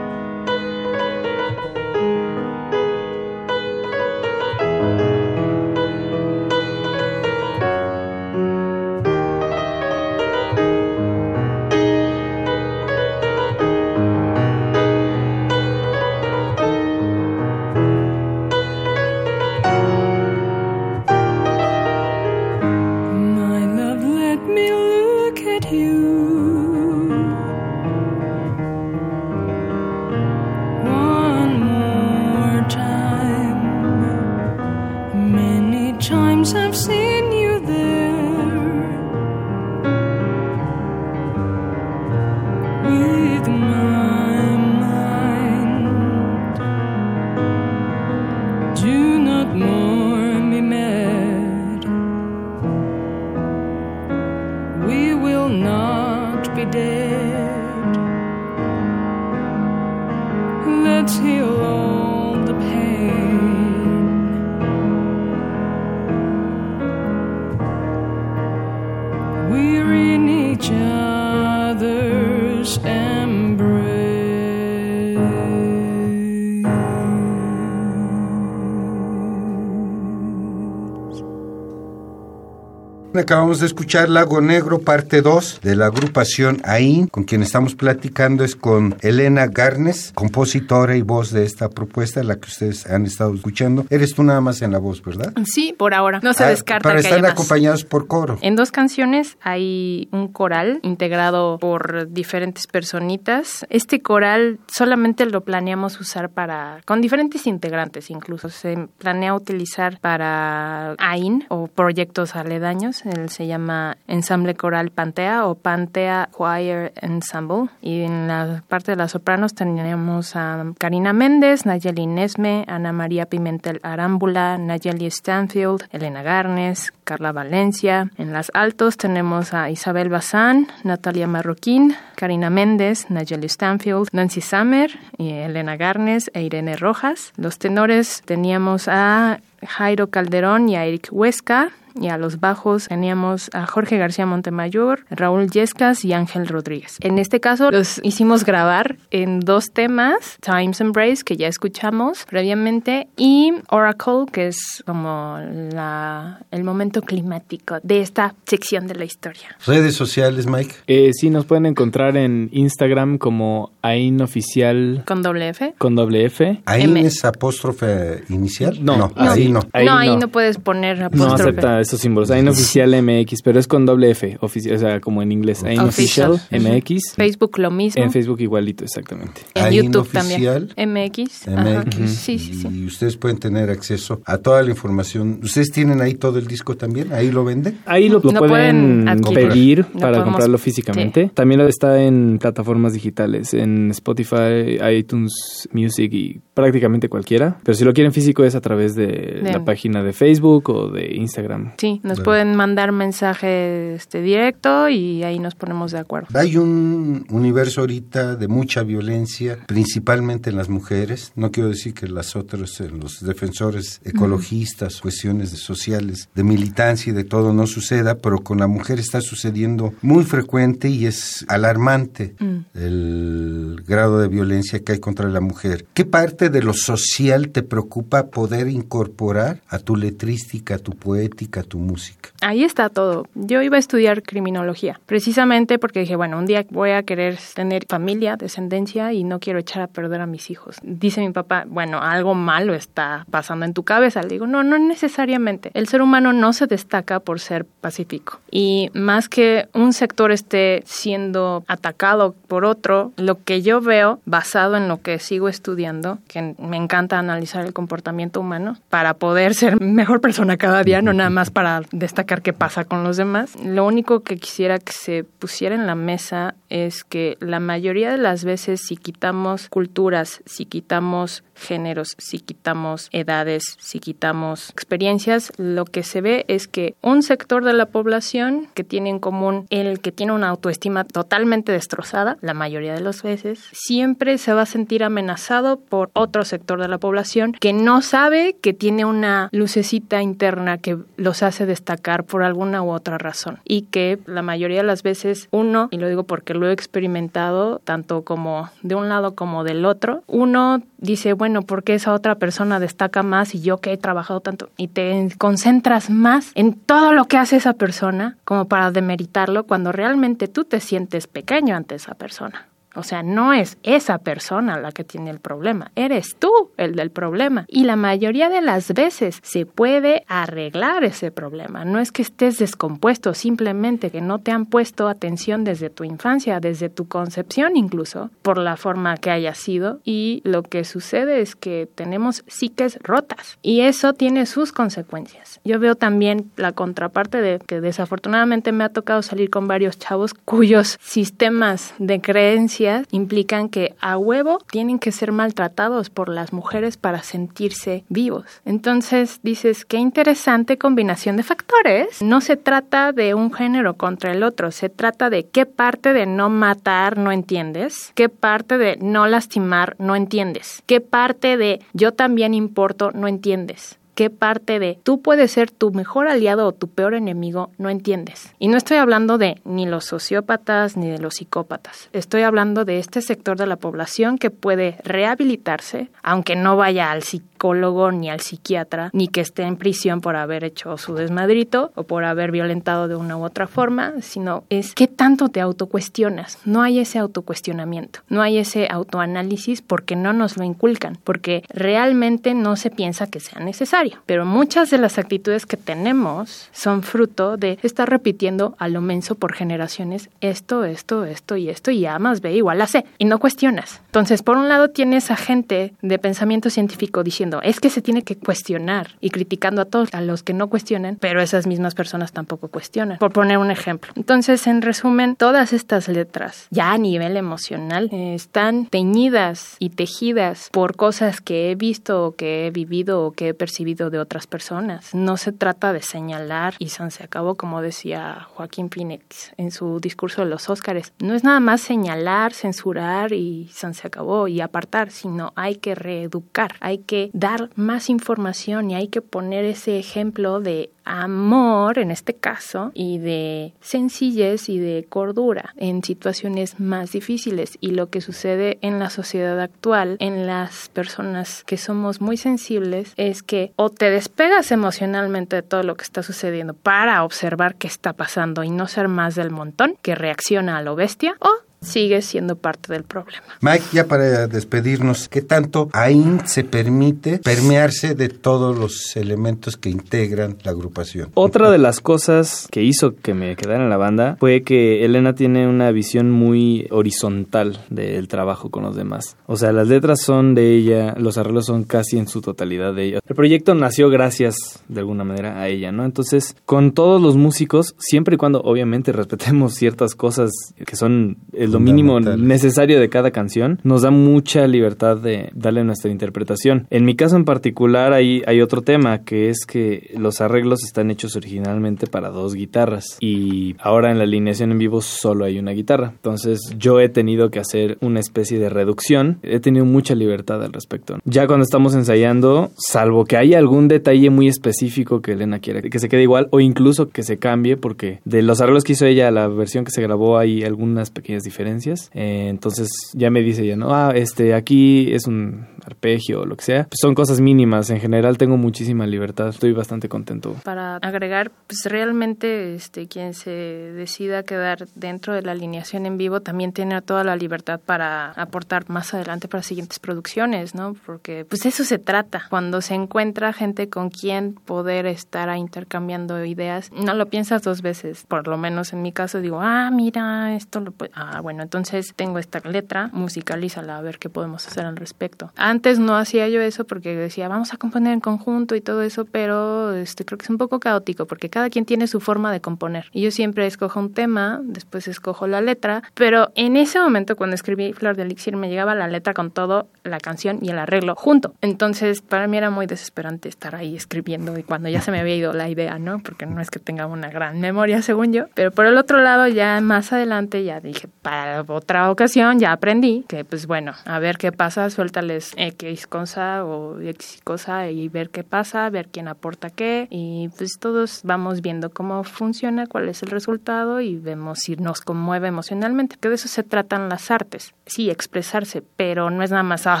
Acabamos 83.24 83.58
de 83.60 83.64
escuchar 83.64 84.10
Lago 84.10 84.42
Negro, 84.42 84.80
parte 84.80 85.22
2 85.22 85.60
de 85.62 85.76
la 85.76 85.86
agrupación 85.86 86.60
AIN. 86.62 87.06
Con 87.08 87.24
quien 87.24 87.42
estamos 87.42 87.74
platicando 87.74 88.44
es 88.44 88.54
con 88.54 88.96
Elena 89.00 89.46
Garnes, 89.46 90.12
compositora 90.14 90.94
y 90.94 91.00
voz 91.00 91.30
de 91.30 91.44
esta 91.44 91.70
propuesta, 91.70 92.22
la 92.22 92.36
que 92.36 92.48
ustedes 92.48 92.84
han 92.86 93.06
estado 93.06 93.32
escuchando. 93.34 93.86
Eres 93.88 94.14
tú 94.14 94.24
nada 94.24 94.42
más 94.42 94.60
en 94.60 94.72
la 94.72 94.78
voz, 94.78 95.02
¿verdad? 95.02 95.32
Sí, 95.46 95.74
por 95.78 95.94
ahora. 95.94 96.20
No 96.22 96.34
se 96.34 96.44
Ah, 96.44 96.48
descarta 96.48 96.86
Pero 96.86 96.96
que 96.96 97.06
están 97.06 97.20
haya 97.20 97.22
más. 97.22 97.32
acompañados 97.32 97.84
por 97.86 98.06
coro. 98.08 98.36
En 98.42 98.56
dos 98.56 98.70
canciones 98.70 99.38
hay 99.40 100.06
un 100.12 100.28
coral 100.28 100.80
integrado 100.82 101.56
por 101.58 102.10
diferentes 102.12 102.66
personitas. 102.66 103.64
Este 103.70 104.02
coral 104.02 104.58
solamente 104.66 105.24
lo 105.24 105.40
planeamos 105.44 105.98
usar 105.98 106.28
para 106.28 106.82
con 106.84 107.00
diferentes 107.00 107.46
integrantes, 107.46 108.10
incluso 108.10 108.50
se 108.50 108.86
planea 108.98 109.32
utilizar 109.34 109.98
para 110.00 110.94
AIN 110.98 111.46
o 111.48 111.68
proyectos 111.68 112.36
aledaños. 112.36 113.00
Se 113.28 113.46
llama 113.46 113.96
Ensamble 114.06 114.54
Coral 114.54 114.90
Pantea 114.90 115.46
o 115.46 115.54
Pantea 115.54 116.28
Choir 116.36 116.92
Ensemble. 116.96 117.68
Y 117.80 118.02
en 118.02 118.28
la 118.28 118.62
parte 118.68 118.92
de 118.92 118.96
las 118.96 119.12
sopranos 119.12 119.54
tenemos 119.54 120.36
a 120.36 120.64
Karina 120.78 121.12
Méndez, 121.12 121.66
Nayeli 121.66 122.06
Nesme, 122.06 122.64
Ana 122.68 122.92
María 122.92 123.26
Pimentel 123.26 123.80
Arámbula, 123.82 124.58
Nayeli 124.58 125.06
Stanfield, 125.06 125.84
Elena 125.92 126.22
Garnes, 126.22 126.92
Carla 127.04 127.32
Valencia. 127.32 128.10
En 128.18 128.32
las 128.32 128.50
altos 128.54 128.96
tenemos 128.96 129.54
a 129.54 129.70
Isabel 129.70 130.08
Bazán, 130.08 130.68
Natalia 130.82 131.26
Marroquín, 131.26 131.94
Karina 132.16 132.50
Méndez, 132.50 133.10
Nayeli 133.10 133.48
Stanfield, 133.48 134.08
Nancy 134.12 134.40
Summer, 134.40 134.90
y 135.18 135.30
Elena 135.30 135.76
Garnes 135.76 136.30
e 136.34 136.42
Irene 136.42 136.76
Rojas. 136.76 137.32
Los 137.36 137.58
tenores 137.58 138.22
teníamos 138.24 138.88
a 138.88 139.40
Jairo 139.66 140.08
Calderón 140.08 140.68
y 140.68 140.76
a 140.76 140.84
Eric 140.84 141.08
Huesca. 141.10 141.70
Y 142.00 142.08
a 142.08 142.18
los 142.18 142.40
bajos 142.40 142.88
teníamos 142.88 143.50
a 143.52 143.66
Jorge 143.66 143.98
García 143.98 144.26
Montemayor, 144.26 145.04
Raúl 145.10 145.50
Yescas 145.50 146.04
y 146.04 146.12
Ángel 146.12 146.48
Rodríguez. 146.48 146.96
En 147.00 147.18
este 147.18 147.40
caso 147.40 147.70
los 147.70 148.00
hicimos 148.02 148.44
grabar 148.44 148.96
en 149.10 149.40
dos 149.40 149.66
temas, 149.72 150.38
Times 150.40 150.80
Embrace, 150.80 151.22
que 151.24 151.36
ya 151.36 151.46
escuchamos 151.48 152.24
previamente, 152.28 153.06
y 153.16 153.52
Oracle, 153.70 154.26
que 154.32 154.48
es 154.48 154.82
como 154.86 155.38
la, 155.72 156.40
el 156.50 156.64
momento 156.64 157.02
climático 157.02 157.78
de 157.82 158.00
esta 158.00 158.34
sección 158.46 158.86
de 158.86 158.94
la 158.96 159.04
historia. 159.04 159.56
Redes 159.66 159.94
sociales, 159.94 160.46
Mike. 160.46 160.74
Eh, 160.86 161.10
sí, 161.12 161.30
nos 161.30 161.44
pueden 161.46 161.66
encontrar 161.66 162.16
en 162.16 162.48
Instagram 162.52 163.18
como 163.18 163.70
AIN 163.82 164.20
Oficial 164.20 165.02
Con 165.06 165.22
doble 165.22 165.50
F. 165.50 165.74
con 165.78 165.94
doble 165.94 166.24
F. 166.26 166.60
¿Ahí 166.66 166.82
M. 166.82 167.00
es 167.00 167.24
apóstrofe 167.24 168.24
inicial? 168.28 168.84
No, 168.84 169.12
ahí 169.16 169.48
no. 169.48 169.60
Ahí 169.72 169.86
no, 169.86 169.96
ahí 169.96 170.08
no. 170.10 170.18
no 170.20 170.28
puedes 170.28 170.58
poner 170.58 170.98
No 170.98 171.06
apóstrofe. 171.06 171.42
acepta 171.50 171.83
esos 171.84 172.00
símbolos. 172.00 172.30
AIN 172.30 172.48
Oficial 172.48 172.90
MX, 173.02 173.42
pero 173.42 173.58
es 173.60 173.66
con 173.68 173.86
doble 173.86 174.10
F, 174.10 174.36
ofici- 174.40 174.74
o 174.74 174.78
sea, 174.78 175.00
como 175.00 175.22
en 175.22 175.32
inglés. 175.32 175.62
AIN 175.64 175.80
Oficial. 175.80 176.32
Oficial 176.32 176.74
MX. 176.76 177.14
Facebook 177.14 177.58
lo 177.58 177.70
mismo. 177.70 178.02
En 178.02 178.10
Facebook 178.10 178.40
igualito, 178.40 178.84
exactamente. 178.84 179.40
En 179.54 179.72
YouTube 179.72 180.00
oficial, 180.02 180.68
también. 180.74 181.04
MX. 181.10 181.48
ajá. 181.48 181.84
MX. 181.84 182.10
Sí, 182.10 182.38
sí, 182.38 182.54
sí. 182.54 182.68
Y 182.72 182.86
ustedes 182.86 183.16
pueden 183.16 183.38
tener 183.38 183.70
acceso 183.70 184.20
a 184.24 184.38
toda 184.38 184.62
la 184.62 184.70
información. 184.70 185.40
¿Ustedes 185.42 185.70
tienen 185.70 186.00
ahí 186.00 186.14
todo 186.14 186.38
el 186.38 186.46
disco 186.46 186.76
también? 186.76 187.12
¿Ahí 187.12 187.30
lo 187.30 187.44
venden? 187.44 187.78
Ahí 187.86 188.08
lo, 188.08 188.20
lo 188.20 188.32
Lo 188.32 188.40
pueden 188.40 189.08
adquirir. 189.08 189.48
pedir 189.48 189.78
Lo 189.78 189.84
para 190.00 190.00
podemos- 190.12 190.24
comprarlo 190.24 190.58
físicamente. 190.58 191.30
También 191.34 191.60
lo 191.60 191.68
está 191.68 192.02
en 192.02 192.38
plataformas 192.40 192.92
digitales, 192.94 193.54
en 193.54 193.90
Spotify, 193.90 194.78
iTunes 194.96 195.68
Music 195.72 196.12
y 196.12 196.40
prácticamente 196.54 197.08
cualquiera. 197.08 197.58
Pero 197.62 197.74
si 197.76 197.84
lo 197.84 197.92
quieren 197.92 198.12
físico 198.12 198.44
es 198.44 198.54
a 198.54 198.60
través 198.60 198.94
de, 198.94 199.06
De- 199.06 199.50
la 199.52 199.64
página 199.64 200.02
de 200.02 200.12
Facebook 200.12 200.70
o 200.70 200.88
de 200.88 201.14
Instagram. 201.14 201.72
Sí, 201.78 202.00
nos 202.02 202.18
Bueno. 202.18 202.24
pueden 202.24 202.56
mandar 202.56 202.92
mensaje 202.92 203.94
este, 203.94 204.22
directo 204.22 204.88
y 204.88 205.22
ahí 205.22 205.38
nos 205.38 205.54
ponemos 205.54 205.92
de 205.92 205.98
acuerdo. 205.98 206.28
Hay 206.38 206.56
un 206.56 207.26
universo 207.30 207.80
ahorita 207.82 208.36
de 208.36 208.48
mucha 208.48 208.82
violencia, 208.82 209.58
principalmente 209.66 210.50
en 210.50 210.56
las 210.56 210.68
mujeres. 210.68 211.32
No 211.36 211.50
quiero 211.50 211.68
decir 211.68 211.94
que 211.94 212.06
las 212.08 212.36
otras, 212.36 212.80
en 212.80 213.00
los 213.00 213.20
defensores 213.24 214.00
ecologistas, 214.04 215.00
cuestiones 215.00 215.50
de 215.50 215.56
sociales, 215.56 216.28
de 216.34 216.44
militancia 216.44 217.10
y 217.10 217.14
de 217.14 217.24
todo 217.24 217.52
no 217.52 217.66
suceda, 217.66 218.16
pero 218.18 218.38
con 218.40 218.58
la 218.58 218.66
mujer 218.66 218.98
está 219.00 219.20
sucediendo 219.20 219.92
muy 220.02 220.24
frecuente 220.24 220.88
y 220.88 221.06
es 221.06 221.44
alarmante 221.48 222.34
el 222.74 223.82
grado 223.86 224.20
de 224.20 224.28
violencia 224.28 224.80
que 224.80 224.92
hay 224.92 224.98
contra 225.00 225.28
la 225.28 225.40
mujer. 225.40 225.86
¿Qué 225.94 226.04
parte 226.04 226.50
de 226.50 226.62
lo 226.62 226.72
social 226.74 227.48
te 227.50 227.62
preocupa 227.62 228.26
poder 228.28 228.68
incorporar 228.68 229.62
a 229.68 229.78
tu 229.78 229.96
letrística, 229.96 230.76
a 230.76 230.78
tu 230.78 230.92
poética, 230.92 231.62
tu 231.64 231.78
música? 231.78 232.30
Ahí 232.40 232.64
está 232.64 232.88
todo. 232.88 233.26
Yo 233.34 233.62
iba 233.62 233.76
a 233.76 233.80
estudiar 233.80 234.22
criminología, 234.22 235.00
precisamente 235.06 235.78
porque 235.78 236.00
dije, 236.00 236.16
bueno, 236.16 236.38
un 236.38 236.46
día 236.46 236.66
voy 236.70 236.90
a 236.90 237.02
querer 237.02 237.38
tener 237.54 237.86
familia, 237.88 238.36
descendencia 238.36 239.12
y 239.12 239.24
no 239.24 239.40
quiero 239.40 239.58
echar 239.58 239.82
a 239.82 239.86
perder 239.86 240.20
a 240.20 240.26
mis 240.26 240.50
hijos. 240.50 240.76
Dice 240.82 241.20
mi 241.20 241.30
papá, 241.30 241.64
bueno, 241.66 242.00
algo 242.00 242.34
malo 242.34 242.74
está 242.74 243.26
pasando 243.30 243.64
en 243.64 243.74
tu 243.74 243.82
cabeza. 243.82 244.22
Le 244.22 244.28
digo, 244.28 244.46
no, 244.46 244.62
no 244.62 244.78
necesariamente. 244.78 245.70
El 245.74 245.88
ser 245.88 246.02
humano 246.02 246.32
no 246.32 246.52
se 246.52 246.66
destaca 246.66 247.20
por 247.20 247.40
ser 247.40 247.64
pacífico. 247.64 248.40
Y 248.50 248.90
más 248.94 249.28
que 249.28 249.68
un 249.72 249.92
sector 249.92 250.32
esté 250.32 250.82
siendo 250.86 251.64
atacado 251.68 252.34
por 252.48 252.64
otro, 252.64 253.12
lo 253.16 253.42
que 253.42 253.62
yo 253.62 253.80
veo, 253.80 254.20
basado 254.26 254.76
en 254.76 254.88
lo 254.88 255.00
que 255.00 255.18
sigo 255.18 255.48
estudiando, 255.48 256.18
que 256.28 256.54
me 256.58 256.76
encanta 256.76 257.18
analizar 257.18 257.64
el 257.64 257.72
comportamiento 257.72 258.40
humano, 258.40 258.76
para 258.88 259.14
poder 259.14 259.54
ser 259.54 259.80
mejor 259.80 260.20
persona 260.20 260.56
cada 260.56 260.82
día, 260.82 261.02
no 261.02 261.12
nada 261.12 261.30
más 261.30 261.50
para 261.54 261.82
destacar 261.92 262.42
qué 262.42 262.52
pasa 262.52 262.84
con 262.84 263.04
los 263.04 263.16
demás. 263.16 263.54
Lo 263.64 263.86
único 263.86 264.20
que 264.20 264.36
quisiera 264.36 264.78
que 264.78 264.92
se 264.92 265.24
pusiera 265.24 265.74
en 265.74 265.86
la 265.86 265.94
mesa 265.94 266.54
es 266.68 267.04
que 267.04 267.38
la 267.40 267.60
mayoría 267.60 268.10
de 268.10 268.18
las 268.18 268.44
veces 268.44 268.82
si 268.82 268.96
quitamos 268.96 269.70
culturas, 269.70 270.42
si 270.44 270.66
quitamos 270.66 271.44
géneros, 271.54 272.14
si 272.18 272.40
quitamos 272.40 273.08
edades, 273.12 273.76
si 273.78 274.00
quitamos 274.00 274.70
experiencias, 274.70 275.52
lo 275.56 275.84
que 275.84 276.02
se 276.02 276.20
ve 276.20 276.44
es 276.48 276.68
que 276.68 276.94
un 277.02 277.22
sector 277.22 277.64
de 277.64 277.72
la 277.72 277.86
población 277.86 278.68
que 278.74 278.84
tiene 278.84 279.10
en 279.10 279.18
común 279.18 279.66
el 279.70 280.00
que 280.00 280.12
tiene 280.12 280.32
una 280.32 280.48
autoestima 280.48 281.04
totalmente 281.04 281.72
destrozada, 281.72 282.36
la 282.40 282.54
mayoría 282.54 282.94
de 282.94 283.00
las 283.00 283.22
veces, 283.22 283.60
siempre 283.72 284.38
se 284.38 284.52
va 284.52 284.62
a 284.62 284.66
sentir 284.66 285.04
amenazado 285.04 285.78
por 285.78 286.10
otro 286.14 286.44
sector 286.44 286.80
de 286.80 286.88
la 286.88 286.98
población 286.98 287.52
que 287.52 287.72
no 287.72 288.02
sabe 288.02 288.56
que 288.60 288.72
tiene 288.72 289.04
una 289.04 289.48
lucecita 289.52 290.22
interna 290.22 290.78
que 290.78 290.98
los 291.16 291.42
hace 291.42 291.66
destacar 291.66 292.24
por 292.24 292.42
alguna 292.42 292.82
u 292.82 292.90
otra 292.90 293.18
razón. 293.18 293.60
Y 293.64 293.82
que 293.82 294.18
la 294.26 294.42
mayoría 294.42 294.78
de 294.78 294.86
las 294.86 295.02
veces 295.02 295.48
uno, 295.50 295.88
y 295.90 295.98
lo 295.98 296.08
digo 296.08 296.24
porque 296.24 296.54
lo 296.54 296.68
he 296.68 296.72
experimentado 296.72 297.80
tanto 297.84 298.22
como 298.22 298.70
de 298.82 298.94
un 298.94 299.08
lado 299.08 299.34
como 299.34 299.64
del 299.64 299.84
otro, 299.84 300.22
uno 300.26 300.82
dice, 301.04 301.32
bueno, 301.32 301.62
¿por 301.62 301.84
qué 301.84 301.94
esa 301.94 302.12
otra 302.12 302.34
persona 302.34 302.80
destaca 302.80 303.22
más 303.22 303.54
y 303.54 303.60
yo 303.60 303.78
que 303.78 303.92
he 303.92 303.96
trabajado 303.96 304.40
tanto? 304.40 304.70
Y 304.76 304.88
te 304.88 305.28
concentras 305.38 306.10
más 306.10 306.50
en 306.54 306.74
todo 306.74 307.12
lo 307.12 307.26
que 307.26 307.38
hace 307.38 307.56
esa 307.56 307.74
persona 307.74 308.36
como 308.44 308.66
para 308.66 308.90
demeritarlo 308.90 309.64
cuando 309.64 309.92
realmente 309.92 310.48
tú 310.48 310.64
te 310.64 310.80
sientes 310.80 311.26
pequeño 311.26 311.76
ante 311.76 311.94
esa 311.94 312.14
persona. 312.14 312.66
O 312.94 313.02
sea, 313.02 313.22
no 313.22 313.52
es 313.52 313.76
esa 313.82 314.18
persona 314.18 314.78
la 314.78 314.92
que 314.92 315.04
tiene 315.04 315.30
el 315.30 315.40
problema, 315.40 315.90
eres 315.96 316.36
tú 316.36 316.50
el 316.76 316.94
del 316.94 317.10
problema. 317.10 317.64
Y 317.68 317.84
la 317.84 317.96
mayoría 317.96 318.48
de 318.48 318.60
las 318.60 318.92
veces 318.94 319.40
se 319.42 319.66
puede 319.66 320.24
arreglar 320.28 321.04
ese 321.04 321.30
problema. 321.30 321.84
No 321.84 321.98
es 321.98 322.12
que 322.12 322.22
estés 322.22 322.58
descompuesto, 322.58 323.34
simplemente 323.34 324.10
que 324.10 324.20
no 324.20 324.38
te 324.38 324.52
han 324.52 324.66
puesto 324.66 325.08
atención 325.08 325.64
desde 325.64 325.90
tu 325.90 326.04
infancia, 326.04 326.60
desde 326.60 326.88
tu 326.88 327.06
concepción 327.08 327.76
incluso, 327.76 328.30
por 328.42 328.58
la 328.58 328.76
forma 328.76 329.16
que 329.16 329.30
haya 329.30 329.54
sido. 329.54 330.00
Y 330.04 330.42
lo 330.44 330.62
que 330.62 330.84
sucede 330.84 331.40
es 331.40 331.56
que 331.56 331.88
tenemos 331.94 332.44
psiques 332.46 332.98
rotas 333.02 333.58
y 333.62 333.80
eso 333.80 334.12
tiene 334.12 334.46
sus 334.46 334.72
consecuencias. 334.72 335.60
Yo 335.64 335.78
veo 335.78 335.94
también 335.94 336.50
la 336.56 336.72
contraparte 336.72 337.40
de 337.40 337.58
que 337.58 337.80
desafortunadamente 337.80 338.72
me 338.72 338.84
ha 338.84 338.88
tocado 338.88 339.22
salir 339.22 339.50
con 339.50 339.66
varios 339.66 339.98
chavos 339.98 340.34
cuyos 340.34 340.98
sistemas 341.00 341.94
de 341.98 342.20
creencias 342.20 342.83
implican 343.10 343.68
que 343.68 343.94
a 344.00 344.18
huevo 344.18 344.58
tienen 344.70 344.98
que 344.98 345.12
ser 345.12 345.32
maltratados 345.32 346.10
por 346.10 346.28
las 346.28 346.52
mujeres 346.52 346.96
para 346.96 347.22
sentirse 347.22 348.04
vivos. 348.08 348.44
Entonces 348.64 349.40
dices, 349.42 349.84
qué 349.84 349.96
interesante 349.96 350.78
combinación 350.78 351.36
de 351.36 351.42
factores. 351.42 352.22
No 352.22 352.40
se 352.40 352.56
trata 352.56 353.12
de 353.12 353.34
un 353.34 353.52
género 353.52 353.94
contra 353.94 354.32
el 354.32 354.42
otro, 354.42 354.70
se 354.70 354.88
trata 354.88 355.30
de 355.30 355.46
qué 355.46 355.66
parte 355.66 356.12
de 356.12 356.26
no 356.26 356.50
matar 356.50 357.16
no 357.18 357.32
entiendes, 357.32 358.12
qué 358.14 358.28
parte 358.28 358.78
de 358.78 358.96
no 359.00 359.26
lastimar 359.26 359.96
no 359.98 360.16
entiendes, 360.16 360.82
qué 360.86 361.00
parte 361.00 361.56
de 361.56 361.80
yo 361.92 362.12
también 362.12 362.54
importo 362.54 363.10
no 363.12 363.28
entiendes 363.28 363.98
qué 364.14 364.30
parte 364.30 364.78
de 364.78 364.98
tú 365.02 365.20
puedes 365.20 365.50
ser 365.52 365.70
tu 365.70 365.92
mejor 365.92 366.28
aliado 366.28 366.66
o 366.66 366.72
tu 366.72 366.88
peor 366.88 367.14
enemigo 367.14 367.70
no 367.78 367.90
entiendes. 367.90 368.52
Y 368.58 368.68
no 368.68 368.76
estoy 368.76 368.96
hablando 368.96 369.38
de 369.38 369.60
ni 369.64 369.86
los 369.86 370.04
sociópatas 370.06 370.96
ni 370.96 371.10
de 371.10 371.18
los 371.18 371.34
psicópatas. 371.34 372.08
Estoy 372.12 372.42
hablando 372.42 372.84
de 372.84 372.98
este 372.98 373.20
sector 373.20 373.56
de 373.56 373.66
la 373.66 373.76
población 373.76 374.38
que 374.38 374.50
puede 374.50 374.98
rehabilitarse, 375.04 376.08
aunque 376.22 376.56
no 376.56 376.76
vaya 376.76 377.10
al 377.10 377.22
psicólogo 377.64 378.12
ni 378.12 378.28
al 378.28 378.40
psiquiatra, 378.40 379.10
ni 379.12 379.28
que 379.28 379.40
esté 379.40 379.62
en 379.62 379.76
prisión 379.76 380.20
por 380.20 380.36
haber 380.36 380.64
hecho 380.64 380.98
su 380.98 381.14
desmadrito 381.14 381.92
o 381.94 382.02
por 382.02 382.24
haber 382.24 382.50
violentado 382.50 383.08
de 383.08 383.16
una 383.16 383.36
u 383.36 383.44
otra 383.44 383.66
forma, 383.66 384.12
sino 384.20 384.64
es 384.68 384.94
qué 384.94 385.08
tanto 385.08 385.48
te 385.48 385.60
autocuestionas. 385.60 386.58
No 386.66 386.82
hay 386.82 386.98
ese 386.98 387.18
autocuestionamiento, 387.18 388.20
no 388.28 388.42
hay 388.42 388.58
ese 388.58 388.88
autoanálisis 388.90 389.80
porque 389.80 390.14
no 390.14 390.32
nos 390.32 390.56
lo 390.56 390.64
inculcan, 390.64 391.16
porque 391.24 391.62
realmente 391.70 392.54
no 392.54 392.76
se 392.76 392.90
piensa 392.90 393.26
que 393.28 393.40
sea 393.40 393.60
necesario 393.60 393.94
pero 394.26 394.44
muchas 394.44 394.90
de 394.90 394.98
las 394.98 395.18
actitudes 395.18 395.66
que 395.66 395.76
tenemos 395.76 396.68
son 396.72 397.02
fruto 397.02 397.56
de 397.56 397.78
estar 397.82 398.08
repitiendo 398.08 398.74
a 398.78 398.88
lo 398.88 399.00
menso 399.00 399.34
por 399.34 399.54
generaciones 399.54 400.30
esto, 400.40 400.84
esto, 400.84 401.24
esto 401.24 401.56
y 401.56 401.68
esto 401.68 401.90
y 401.90 402.06
A 402.06 402.18
más 402.18 402.40
B 402.40 402.54
igual 402.54 402.80
a 402.80 402.86
C 402.86 403.04
y 403.18 403.24
no 403.24 403.38
cuestionas. 403.38 404.00
Entonces, 404.06 404.42
por 404.42 404.56
un 404.56 404.68
lado 404.68 404.88
tienes 404.90 405.30
a 405.30 405.36
gente 405.36 405.94
de 406.02 406.18
pensamiento 406.18 406.70
científico 406.70 407.22
diciendo 407.22 407.53
es 407.62 407.80
que 407.80 407.90
se 407.90 408.02
tiene 408.02 408.22
que 408.22 408.36
cuestionar 408.36 409.16
y 409.20 409.30
criticando 409.30 409.82
a 409.82 409.84
todos 409.84 410.08
a 410.12 410.20
los 410.20 410.42
que 410.42 410.54
no 410.54 410.68
cuestionan, 410.68 411.16
pero 411.20 411.40
esas 411.40 411.66
mismas 411.66 411.94
personas 411.94 412.32
tampoco 412.32 412.68
cuestionan. 412.68 413.18
Por 413.18 413.32
poner 413.32 413.58
un 413.58 413.70
ejemplo. 413.70 414.12
Entonces, 414.16 414.66
en 414.66 414.82
resumen, 414.82 415.36
todas 415.36 415.72
estas 415.72 416.08
letras 416.08 416.66
ya 416.70 416.92
a 416.92 416.98
nivel 416.98 417.36
emocional 417.36 418.08
están 418.12 418.86
teñidas 418.86 419.76
y 419.78 419.90
tejidas 419.90 420.68
por 420.72 420.96
cosas 420.96 421.40
que 421.40 421.70
he 421.70 421.74
visto 421.74 422.26
o 422.26 422.32
que 422.32 422.66
he 422.66 422.70
vivido 422.70 423.24
o 423.24 423.32
que 423.32 423.48
he 423.48 423.54
percibido 423.54 424.10
de 424.10 424.18
otras 424.18 424.46
personas. 424.46 425.14
No 425.14 425.36
se 425.36 425.52
trata 425.52 425.92
de 425.92 426.02
señalar 426.02 426.74
y 426.78 426.88
se 426.88 427.22
acabó, 427.22 427.54
como 427.54 427.82
decía 427.82 428.46
Joaquín 428.54 428.90
Phoenix 428.90 429.52
en 429.56 429.70
su 429.70 430.00
discurso 430.00 430.42
de 430.42 430.48
los 430.48 430.68
Óscares. 430.70 431.12
No 431.20 431.34
es 431.34 431.44
nada 431.44 431.60
más 431.60 431.80
señalar, 431.80 432.52
censurar 432.52 433.32
y 433.32 433.68
se 433.72 434.06
acabó 434.06 434.48
y 434.48 434.60
apartar, 434.60 435.10
sino 435.10 435.52
hay 435.56 435.76
que 435.76 435.94
reeducar, 435.94 436.76
hay 436.80 436.98
que 436.98 437.30
dar 437.32 437.43
más 437.76 438.10
información 438.10 438.90
y 438.90 438.94
hay 438.94 439.08
que 439.08 439.20
poner 439.20 439.64
ese 439.64 439.98
ejemplo 439.98 440.60
de 440.60 440.90
amor 441.04 441.98
en 441.98 442.10
este 442.10 442.34
caso 442.34 442.90
y 442.94 443.18
de 443.18 443.74
sencillez 443.80 444.68
y 444.68 444.78
de 444.78 445.04
cordura 445.08 445.74
en 445.76 446.02
situaciones 446.02 446.80
más 446.80 447.12
difíciles. 447.12 447.76
Y 447.80 447.90
lo 447.90 448.08
que 448.08 448.20
sucede 448.20 448.78
en 448.80 448.98
la 448.98 449.10
sociedad 449.10 449.60
actual 449.60 450.16
en 450.20 450.46
las 450.46 450.88
personas 450.88 451.62
que 451.64 451.76
somos 451.76 452.20
muy 452.20 452.36
sensibles 452.36 453.12
es 453.16 453.42
que 453.42 453.72
o 453.76 453.90
te 453.90 454.10
despegas 454.10 454.72
emocionalmente 454.72 455.56
de 455.56 455.62
todo 455.62 455.82
lo 455.82 455.96
que 455.96 456.04
está 456.04 456.22
sucediendo 456.22 456.74
para 456.74 457.22
observar 457.24 457.76
qué 457.76 457.86
está 457.86 458.12
pasando 458.12 458.64
y 458.64 458.70
no 458.70 458.86
ser 458.86 459.08
más 459.08 459.34
del 459.34 459.50
montón 459.50 459.96
que 460.02 460.14
reacciona 460.14 460.78
a 460.78 460.82
lo 460.82 460.96
bestia 460.96 461.36
o 461.40 461.50
sigue 461.84 462.22
siendo 462.22 462.56
parte 462.56 462.92
del 462.92 463.04
problema. 463.04 463.42
Mike, 463.60 463.84
ya 463.92 464.06
para 464.06 464.46
despedirnos, 464.46 465.28
¿qué 465.28 465.42
tanto 465.42 465.88
AIN 465.92 466.46
se 466.46 466.64
permite 466.64 467.38
permearse 467.38 468.14
de 468.14 468.28
todos 468.28 468.76
los 468.78 469.16
elementos 469.16 469.76
que 469.76 469.90
integran 469.90 470.58
la 470.62 470.72
agrupación? 470.72 471.30
Otra 471.34 471.70
de 471.70 471.78
las 471.78 472.00
cosas 472.00 472.68
que 472.70 472.82
hizo 472.82 473.14
que 473.16 473.34
me 473.34 473.56
quedara 473.56 473.82
en 473.82 473.90
la 473.90 473.96
banda 473.96 474.36
fue 474.40 474.62
que 474.62 475.04
Elena 475.04 475.34
tiene 475.34 475.68
una 475.68 475.90
visión 475.90 476.30
muy 476.30 476.86
horizontal 476.90 477.80
del 477.90 478.28
trabajo 478.28 478.70
con 478.70 478.84
los 478.84 478.96
demás. 478.96 479.36
O 479.46 479.56
sea, 479.56 479.72
las 479.72 479.88
letras 479.88 480.20
son 480.22 480.54
de 480.54 480.74
ella, 480.74 481.14
los 481.18 481.38
arreglos 481.38 481.66
son 481.66 481.84
casi 481.84 482.18
en 482.18 482.28
su 482.28 482.40
totalidad 482.40 482.94
de 482.94 483.04
ella. 483.04 483.20
El 483.26 483.36
proyecto 483.36 483.74
nació 483.74 484.10
gracias, 484.10 484.82
de 484.88 485.00
alguna 485.00 485.24
manera, 485.24 485.60
a 485.60 485.68
ella, 485.68 485.92
¿no? 485.92 486.04
Entonces, 486.04 486.56
con 486.64 486.92
todos 486.92 487.20
los 487.20 487.36
músicos, 487.36 487.94
siempre 487.98 488.34
y 488.34 488.38
cuando 488.38 488.60
obviamente 488.62 489.12
respetemos 489.24 489.74
ciertas 489.74 490.14
cosas 490.14 490.50
que 490.84 490.96
son 490.96 491.38
el 491.52 491.70
lo 491.74 491.80
mínimo 491.80 492.20
necesario 492.20 493.00
de 493.00 493.08
cada 493.08 493.32
canción, 493.32 493.80
nos 493.82 494.02
da 494.02 494.10
mucha 494.10 494.66
libertad 494.66 495.18
de 495.18 495.50
darle 495.54 495.84
nuestra 495.84 496.10
interpretación. 496.10 496.86
En 496.90 497.04
mi 497.04 497.16
caso 497.16 497.36
en 497.36 497.44
particular 497.44 498.12
hay, 498.12 498.42
hay 498.46 498.60
otro 498.60 498.82
tema, 498.82 499.24
que 499.24 499.48
es 499.48 499.66
que 499.66 500.14
los 500.16 500.40
arreglos 500.40 500.84
están 500.84 501.10
hechos 501.10 501.34
originalmente 501.36 502.06
para 502.06 502.30
dos 502.30 502.54
guitarras 502.54 503.16
y 503.20 503.74
ahora 503.80 504.12
en 504.12 504.18
la 504.18 504.24
alineación 504.24 504.70
en 504.70 504.78
vivo 504.78 505.00
solo 505.00 505.44
hay 505.44 505.58
una 505.58 505.72
guitarra. 505.72 506.12
Entonces 506.14 506.60
yo 506.78 507.00
he 507.00 507.08
tenido 507.08 507.50
que 507.50 507.58
hacer 507.58 507.98
una 508.00 508.20
especie 508.20 508.58
de 508.58 508.68
reducción. 508.68 509.38
He 509.42 509.58
tenido 509.58 509.84
mucha 509.84 510.14
libertad 510.14 510.62
al 510.62 510.72
respecto. 510.72 511.18
Ya 511.24 511.46
cuando 511.46 511.64
estamos 511.64 511.94
ensayando, 511.94 512.70
salvo 512.76 513.24
que 513.24 513.36
haya 513.36 513.58
algún 513.58 513.88
detalle 513.88 514.30
muy 514.30 514.46
específico 514.46 515.20
que 515.20 515.32
Elena 515.32 515.58
quiera 515.58 515.82
que 515.82 515.98
se 515.98 516.08
quede 516.08 516.22
igual 516.22 516.48
o 516.52 516.60
incluso 516.60 517.08
que 517.08 517.24
se 517.24 517.38
cambie 517.38 517.76
porque 517.76 518.20
de 518.24 518.42
los 518.42 518.60
arreglos 518.60 518.84
que 518.84 518.92
hizo 518.92 519.06
ella 519.06 519.30
la 519.32 519.48
versión 519.48 519.84
que 519.84 519.90
se 519.90 520.02
grabó 520.02 520.38
hay 520.38 520.62
algunas 520.62 521.10
pequeñas 521.10 521.42
diferencias 521.42 521.63
eh, 521.66 522.48
entonces 522.48 522.88
ya 523.12 523.30
me 523.30 523.42
dice 523.42 523.66
ya, 523.66 523.76
¿no? 523.76 523.94
Ah, 523.94 524.12
este, 524.14 524.54
aquí 524.54 525.12
es 525.12 525.26
un 525.26 525.66
arpegio 525.84 526.42
o 526.42 526.46
lo 526.46 526.56
que 526.56 526.64
sea. 526.64 526.84
Pues 526.84 526.98
son 527.00 527.14
cosas 527.14 527.40
mínimas. 527.40 527.90
En 527.90 528.00
general 528.00 528.38
tengo 528.38 528.56
muchísima 528.56 529.06
libertad. 529.06 529.48
Estoy 529.48 529.72
bastante 529.72 530.08
contento. 530.08 530.56
Para 530.64 530.96
agregar, 530.96 531.50
pues 531.66 531.80
realmente 531.84 532.74
este, 532.74 533.06
quien 533.06 533.34
se 533.34 533.50
decida 533.50 534.42
quedar 534.42 534.86
dentro 534.94 535.34
de 535.34 535.42
la 535.42 535.52
alineación 535.52 536.06
en 536.06 536.16
vivo 536.16 536.40
también 536.40 536.72
tiene 536.72 537.00
toda 537.02 537.24
la 537.24 537.36
libertad 537.36 537.80
para 537.84 538.30
aportar 538.32 538.88
más 538.88 539.14
adelante 539.14 539.48
para 539.48 539.62
siguientes 539.62 539.98
producciones, 539.98 540.74
¿no? 540.74 540.94
Porque 541.06 541.44
pues 541.44 541.66
eso 541.66 541.84
se 541.84 541.98
trata. 541.98 542.46
Cuando 542.48 542.80
se 542.80 542.94
encuentra 542.94 543.52
gente 543.52 543.88
con 543.88 544.10
quien 544.10 544.54
poder 544.54 545.06
estar 545.06 545.54
intercambiando 545.56 546.44
ideas, 546.44 546.90
no 546.92 547.14
lo 547.14 547.26
piensas 547.26 547.62
dos 547.62 547.82
veces. 547.82 548.24
Por 548.26 548.48
lo 548.48 548.56
menos 548.56 548.92
en 548.92 549.02
mi 549.02 549.12
caso 549.12 549.40
digo, 549.40 549.60
ah, 549.60 549.90
mira, 549.90 550.54
esto 550.54 550.80
lo 550.80 550.92
puede... 550.92 551.10
Ah, 551.14 551.40
bueno, 551.44 551.62
entonces 551.62 552.14
tengo 552.16 552.38
esta 552.38 552.58
letra, 552.60 553.10
musicalízala 553.12 553.98
a 553.98 554.00
ver 554.00 554.18
qué 554.18 554.30
podemos 554.30 554.66
hacer 554.66 554.86
al 554.86 554.96
respecto. 554.96 555.52
Antes 555.56 555.98
no 555.98 556.16
hacía 556.16 556.48
yo 556.48 556.62
eso 556.62 556.86
porque 556.86 557.14
decía, 557.14 557.48
vamos 557.48 557.74
a 557.74 557.76
componer 557.76 558.14
en 558.14 558.20
conjunto 558.20 558.74
y 558.74 558.80
todo 558.80 559.02
eso, 559.02 559.26
pero 559.26 559.92
este, 559.92 560.24
creo 560.24 560.38
que 560.38 560.44
es 560.44 560.50
un 560.50 560.56
poco 560.56 560.80
caótico 560.80 561.26
porque 561.26 561.50
cada 561.50 561.68
quien 561.68 561.84
tiene 561.84 562.06
su 562.06 562.18
forma 562.20 562.50
de 562.50 562.62
componer. 562.62 563.10
Y 563.12 563.20
yo 563.20 563.30
siempre 563.30 563.66
escojo 563.66 564.00
un 564.00 564.14
tema, 564.14 564.60
después 564.62 565.06
escojo 565.06 565.46
la 565.46 565.60
letra, 565.60 566.02
pero 566.14 566.50
en 566.54 566.78
ese 566.78 566.98
momento 566.98 567.36
cuando 567.36 567.54
escribí 567.54 567.92
Flor 567.92 568.16
de 568.16 568.22
Elixir 568.22 568.56
me 568.56 568.70
llegaba 568.70 568.94
la 568.94 569.06
letra 569.06 569.34
con 569.34 569.50
todo, 569.50 569.86
la 570.02 570.20
canción 570.20 570.60
y 570.62 570.70
el 570.70 570.78
arreglo 570.78 571.14
junto. 571.14 571.52
Entonces 571.60 572.22
para 572.22 572.46
mí 572.46 572.56
era 572.56 572.70
muy 572.70 572.86
desesperante 572.86 573.50
estar 573.50 573.74
ahí 573.74 573.94
escribiendo 573.96 574.58
y 574.58 574.62
cuando 574.62 574.88
ya 574.88 575.02
se 575.02 575.10
me 575.10 575.20
había 575.20 575.36
ido 575.36 575.52
la 575.52 575.68
idea, 575.68 575.98
¿no? 575.98 576.20
Porque 576.20 576.46
no 576.46 576.62
es 576.62 576.70
que 576.70 576.78
tenga 576.78 577.04
una 577.04 577.28
gran 577.28 577.60
memoria 577.60 578.00
según 578.00 578.32
yo, 578.32 578.46
pero 578.54 578.70
por 578.70 578.86
el 578.86 578.96
otro 578.96 579.20
lado 579.20 579.46
ya 579.46 579.78
más 579.82 580.10
adelante 580.10 580.64
ya 580.64 580.80
dije, 580.80 581.06
para 581.20 581.33
otra 581.66 582.10
ocasión 582.10 582.58
ya 582.58 582.72
aprendí 582.72 583.24
que 583.28 583.44
pues 583.44 583.66
bueno, 583.66 583.92
a 584.04 584.18
ver 584.18 584.38
qué 584.38 584.52
pasa, 584.52 584.90
suéltales 584.90 585.52
X 585.56 586.06
cosa 586.06 586.64
o 586.64 587.00
X 587.00 587.40
cosa 587.44 587.90
y 587.90 588.08
ver 588.08 588.30
qué 588.30 588.44
pasa, 588.44 588.88
ver 588.90 589.08
quién 589.08 589.28
aporta 589.28 589.70
qué. 589.70 590.06
Y 590.10 590.48
pues 590.56 590.78
todos 590.78 591.20
vamos 591.24 591.60
viendo 591.60 591.90
cómo 591.90 592.24
funciona, 592.24 592.86
cuál 592.86 593.08
es 593.08 593.22
el 593.22 593.30
resultado 593.30 594.00
y 594.00 594.16
vemos 594.16 594.60
si 594.60 594.76
nos 594.76 595.00
conmueve 595.00 595.48
emocionalmente, 595.48 596.16
que 596.20 596.28
de 596.28 596.36
eso 596.36 596.48
se 596.48 596.62
tratan 596.62 597.08
las 597.08 597.30
artes, 597.30 597.74
sí, 597.86 598.10
expresarse, 598.10 598.82
pero 598.96 599.30
no 599.30 599.42
es 599.42 599.50
nada 599.50 599.62
más, 599.62 599.86
ah, 599.86 600.00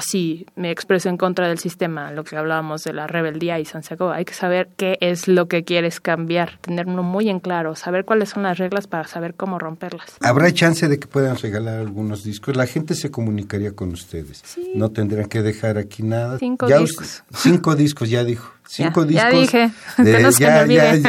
me 0.56 0.70
expreso 0.70 1.08
en 1.08 1.16
contra 1.16 1.48
del 1.48 1.58
sistema, 1.58 2.10
lo 2.12 2.24
que 2.24 2.36
hablábamos 2.36 2.84
de 2.84 2.92
la 2.92 3.06
rebeldía 3.06 3.58
y 3.58 3.64
Santiago, 3.64 4.10
hay 4.10 4.24
que 4.24 4.34
saber 4.34 4.68
qué 4.76 4.96
es 5.00 5.28
lo 5.28 5.46
que 5.46 5.64
quieres 5.64 6.00
cambiar, 6.00 6.58
tenerlo 6.60 7.02
muy 7.02 7.28
en 7.28 7.40
claro, 7.40 7.74
saber 7.74 8.04
cuáles 8.04 8.30
son 8.30 8.42
las 8.42 8.58
reglas 8.58 8.86
para 8.86 9.06
saber 9.06 9.34
cómo 9.34 9.58
romperlas. 9.58 10.16
¿Habrá 10.20 10.52
chance 10.52 10.88
de 10.88 10.98
que 10.98 11.06
pueda 11.06 11.23
regalar 11.32 11.78
algunos 11.78 12.22
discos. 12.24 12.54
La 12.56 12.66
gente 12.66 12.94
se 12.94 13.10
comunicaría 13.10 13.72
con 13.72 13.90
ustedes. 13.92 14.42
Sí. 14.44 14.72
No 14.74 14.90
tendrían 14.90 15.28
que 15.28 15.40
dejar 15.40 15.78
aquí 15.78 16.02
nada. 16.02 16.38
Cinco 16.38 16.68
Ya 16.68 16.78
discos. 16.78 17.22
cinco 17.34 17.74
discos, 17.74 18.10
ya 18.10 18.22
dijo. 18.24 18.52
Cinco 18.74 19.04
Ya, 19.06 19.30
ya 19.30 19.30
discos. 19.30 19.40
dije. 19.52 19.70
Que 19.96 20.20
no 20.22 20.32
se 20.32 20.46
me 20.46 20.60
olvide. 20.60 21.02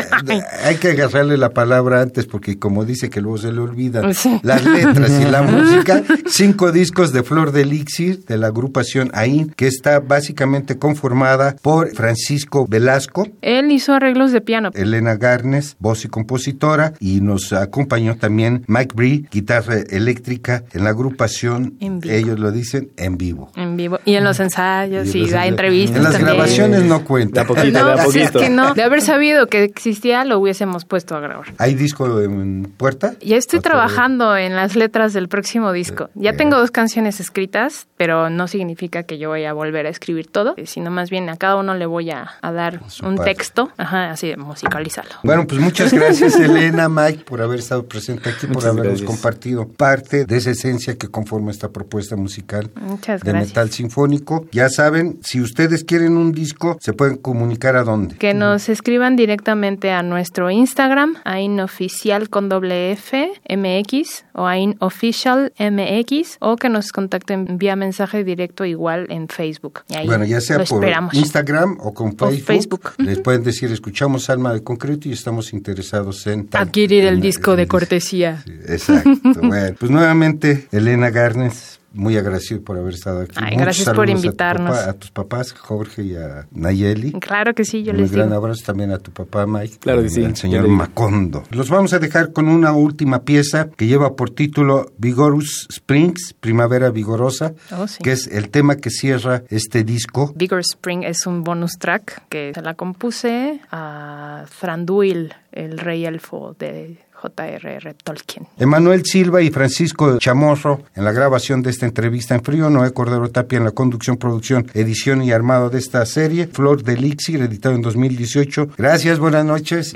hay 0.63 0.76
que 0.76 0.89
agarrarle 0.89 1.38
la 1.38 1.49
palabra 1.49 2.01
antes 2.01 2.26
porque 2.26 2.59
como 2.59 2.86
dice 2.86 3.09
que 3.09 3.22
luego 3.22 3.38
se 3.39 3.51
le 3.51 3.59
olvidan 3.59 4.13
Sí. 4.13 4.39
las 4.43 4.63
letras 4.63 5.11
y 5.20 5.26
la 5.26 5.41
música. 5.43 6.03
Cinco 6.28 6.72
discos 6.72 7.11
de 7.13 7.24
Flor 7.24 7.51
de 7.51 7.61
Elixir 7.61 8.24
de 8.26 8.38
la 8.38 8.47
agrupación 8.47 9.09
AIN 9.13 9.49
que 9.55 9.68
está 9.68 9.99
básicamente 9.99 10.78
conformada 10.78 11.55
por 11.61 11.89
Francisco 11.95 12.68
Velasco, 12.68 13.28
Él 13.41 13.72
hizo 13.72 13.93
arreglos 13.93 14.32
de 14.32 14.41
piano. 14.41 14.70
Elena 14.74 15.16
Garnes, 15.16 15.76
voz 15.80 16.05
y 16.05 16.07
compositora, 16.07 16.93
y 16.99 17.22
nos 17.22 17.51
acompañó 17.53 18.16
también 18.18 18.63
Mike 18.68 18.93
Bree, 18.95 19.26
guitarra 19.32 19.76
eléctrica 19.89 20.63
en 20.74 20.84
la 20.84 20.91
agrupación, 20.91 21.76
En 21.80 21.99
vivo. 21.99 22.13
ellos 22.13 22.39
lo 22.39 22.51
dicen, 22.51 22.89
en 22.97 23.18
vivo. 23.18 23.51
En 23.55 23.76
vivo. 23.78 23.99
Y 24.05 24.16
en 24.16 24.24
los 24.24 24.39
ensayos 24.39 25.13
y, 25.16 25.22
los- 25.22 25.32
da 25.32 25.45
entrevistas 25.47 25.97
En 25.97 26.03
las 26.03 26.13
también. 26.13 26.36
grabaciones 26.36 26.84
no 26.84 27.03
cuenta. 27.03 27.45
Poquito, 27.56 27.80
No, 27.80 27.88
da 27.95 28.03
pues 28.03 28.16
es 28.16 28.32
que 28.32 28.49
no. 28.49 28.74
De 28.74 28.84
haber 28.84 29.01
sabido 29.01 29.47
que 29.47 29.64
existía, 29.64 30.24
lo 30.26 30.39
hubiésemos 30.39 30.86
puesto 30.86 31.16
a 31.16 31.20
grabar. 31.20 31.53
¿Hay 31.58 31.76
disco 31.76 32.22
en 32.22 32.64
puerta? 32.78 33.14
Ya 33.22 33.38
estoy 33.38 33.60
trabajando 33.60 34.36
en 34.38 34.56
las 34.56 34.76
letras 34.76 35.14
del 35.14 35.28
próximo 35.28 35.72
disco. 35.72 36.10
Ya 36.16 36.34
tengo 36.36 36.58
dos 36.58 36.72
canciones 36.72 37.20
escritas, 37.20 37.88
pero 37.97 38.30
no 38.30 38.47
significa 38.47 39.03
que 39.03 39.18
yo 39.18 39.30
vaya 39.30 39.49
a 39.51 39.53
volver 39.53 39.86
a 39.86 39.89
escribir 39.89 40.28
todo, 40.28 40.56
sino 40.66 40.91
más 40.91 41.10
bien 41.10 41.30
a 41.30 41.38
cada 41.38 41.56
uno 41.58 41.74
le 41.76 41.86
voy 41.86 42.12
a, 42.12 42.32
a 42.41 42.51
dar 42.51 42.82
Su 42.89 43.06
un 43.06 43.16
parte. 43.16 43.34
texto, 43.36 43.72
ajá, 43.78 44.12
así 44.12 44.28
de 44.28 44.38
musicalizarlo. 44.38 45.12
Bueno, 45.24 45.45
pues 45.47 45.60
muchas 45.62 45.93
gracias 45.93 46.36
Elena, 46.39 46.89
Mike, 46.89 47.24
por 47.26 47.41
haber 47.41 47.60
estado 47.60 47.86
presente 47.88 48.30
aquí, 48.30 48.47
por 48.47 48.56
Muchas 48.58 48.66
habernos 48.72 49.01
gracias. 49.01 49.08
compartido 49.10 49.68
parte 49.68 50.26
de 50.26 50.38
esa 50.38 50.51
esencia 50.51 50.97
que 50.97 51.08
conforma 51.08 51.51
esta 51.51 51.70
propuesta 51.70 52.16
musical 52.16 52.70
Muchas 52.76 53.22
de 53.22 53.32
gracias. 53.32 53.49
metal 53.49 53.70
sinfónico. 53.72 54.45
Ya 54.51 54.70
saben, 54.70 55.20
si 55.24 55.41
ustedes 55.41 55.84
quieren 55.84 56.18
un 56.18 56.32
disco, 56.32 56.78
se 56.82 56.93
pueden 56.93 57.18
comunicar 57.18 57.45
a 57.76 57.84
dónde. 57.84 58.16
Que 58.16 58.34
nos 58.34 58.70
escriban 58.70 59.16
directamente 59.16 59.91
a 59.91 60.04
nuestro 60.04 60.50
Instagram, 60.52 61.16
ainoficial 61.24 62.30
con 62.30 62.50
doble 62.50 62.91
F, 62.91 63.32
MX, 63.50 64.26
o 64.34 64.46
ainoficial 64.46 65.54
MX, 65.60 66.38
o 66.39 66.56
que 66.56 66.70
nos 66.70 66.91
contacten 66.91 67.58
vía 67.58 67.76
mensaje 67.76 68.24
directo 68.24 68.66
igual 68.66 69.08
en 69.10 69.28
Facebook. 69.28 69.82
Y 69.89 69.96
ahí 69.96 70.08
Bueno, 70.08 70.26
ya 70.26 70.41
sea 70.41 70.58
por 70.58 70.64
esperamos. 70.64 71.14
Instagram 71.14 71.78
o 71.80 71.93
con 71.93 72.08
O 72.20 72.30
Facebook, 72.30 72.46
Facebook. 72.46 72.91
les 72.98 73.20
pueden 73.20 73.43
decir, 73.43 73.72
escuchamos 73.72 74.30
Alma 74.30 74.54
de 74.54 74.64
Concreto 74.64 75.08
y 75.10 75.14
estamos 75.14 75.54
interesados 75.54 76.26
en... 76.28 76.48
tal- 76.48 76.64
Adquirir 76.64 77.06
el 77.06 77.16
en- 77.16 77.22
disco 77.22 77.56
de 77.56 77.68
cortesía. 77.68 78.41
Sí, 78.46 78.52
exacto. 78.68 79.10
bueno, 79.41 79.76
pues 79.80 79.91
nuevamente, 79.91 80.68
Elena 80.72 81.10
Garnes, 81.10 81.80
muy 81.96 82.18
agradecido 82.18 82.62
por 82.62 82.78
haber 82.78 82.93
estado 82.93 83.22
aquí. 83.22 83.36
Ay, 83.38 83.56
gracias 83.58 83.86
por 83.88 83.96
saludos 84.08 84.20
a 84.20 84.22
tu 84.22 84.26
invitarnos. 84.28 84.78
papá- 84.78 84.89
A, 84.89 84.93
tus 84.93 85.12
papás, 85.12 85.52
Jorge 85.54 86.04
y 86.04 86.16
a 86.16 86.48
Nayeli. 86.52 87.14
Claro 87.14 87.54
que 87.56 87.66
sí, 87.66 87.84
yo 87.84 87.91
Un 87.93 87.98
les 88.02 88.12
gran 88.12 88.28
digo. 88.28 88.38
abrazo 88.38 88.64
también 88.66 88.91
a 88.91 89.00
tu 89.00 89.12
papá, 89.12 89.46
Mike. 89.48 89.78
Claro 89.80 90.02
que 90.02 90.08
y 90.08 90.10
sí, 90.12 90.24
Al 90.24 90.36
señor. 90.36 90.68
Macondo. 90.68 91.43
Los 91.52 91.70
vamos 91.70 91.93
a 91.93 92.00
dejar 92.00 92.32
con 92.34 92.48
una 92.48 92.74
última 92.74 93.24
pieza 93.24 93.70
que 93.76 93.88
lleva 93.88 94.16
por 94.16 94.30
título 94.30 94.91
Vigorous 94.98 95.68
Springs, 95.70 96.36
Primavera 96.39 96.89
Vigorosa, 96.91 97.54
Oh, 97.72 97.88
sí. 97.88 98.04
que 98.04 98.12
es 98.12 98.28
el 98.28 98.50
tema 98.50 98.76
que 98.78 98.89
cierra 98.89 99.43
este 99.50 99.84
disco. 99.84 100.34
Vigor 100.36 100.60
Spring 100.60 101.04
es 101.04 101.26
un 101.26 101.43
bonus 101.43 101.74
track 101.80 102.28
que 102.30 102.52
se 102.54 102.62
la 102.62 102.74
compuse 102.74 103.62
a 103.72 104.46
Thranduil, 104.60 105.34
el 105.52 105.78
rey 105.78 106.06
elfo 106.06 106.56
de 106.60 106.98
J.R.R. 107.26 107.95
Tolkien. 108.03 108.47
Emanuel 108.57 109.03
Silva 109.03 109.41
y 109.41 109.49
Francisco 109.49 110.17
Chamorro 110.19 110.84
en 110.95 111.03
la 111.03 111.11
grabación 111.11 111.61
de 111.63 111.71
esta 111.71 111.86
entrevista 111.86 112.36
en 112.36 112.43
frío, 112.43 112.69
Noé 112.69 112.93
Cordero 112.93 113.30
Tapia 113.30 113.57
en 113.57 113.63
la 113.63 113.71
conducción, 113.71 114.17
producción, 114.17 114.67
edición 114.73 115.23
y 115.23 115.32
armado 115.32 115.69
de 115.69 115.80
esta 115.80 116.05
serie, 116.05 116.47
Flor 116.47 116.84
de 116.84 116.93
Elixir, 116.93 117.41
editado 117.41 117.76
en 117.76 117.82
2018. 117.82 118.69
Gracias, 118.78 119.19
buenas 119.19 119.45
noches. 119.45 119.93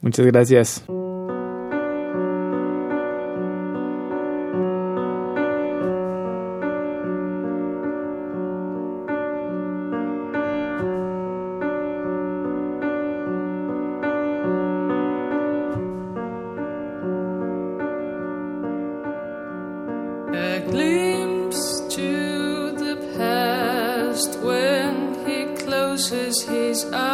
Muchas 0.00 0.26
gracias. 0.26 0.84
I 26.92 27.13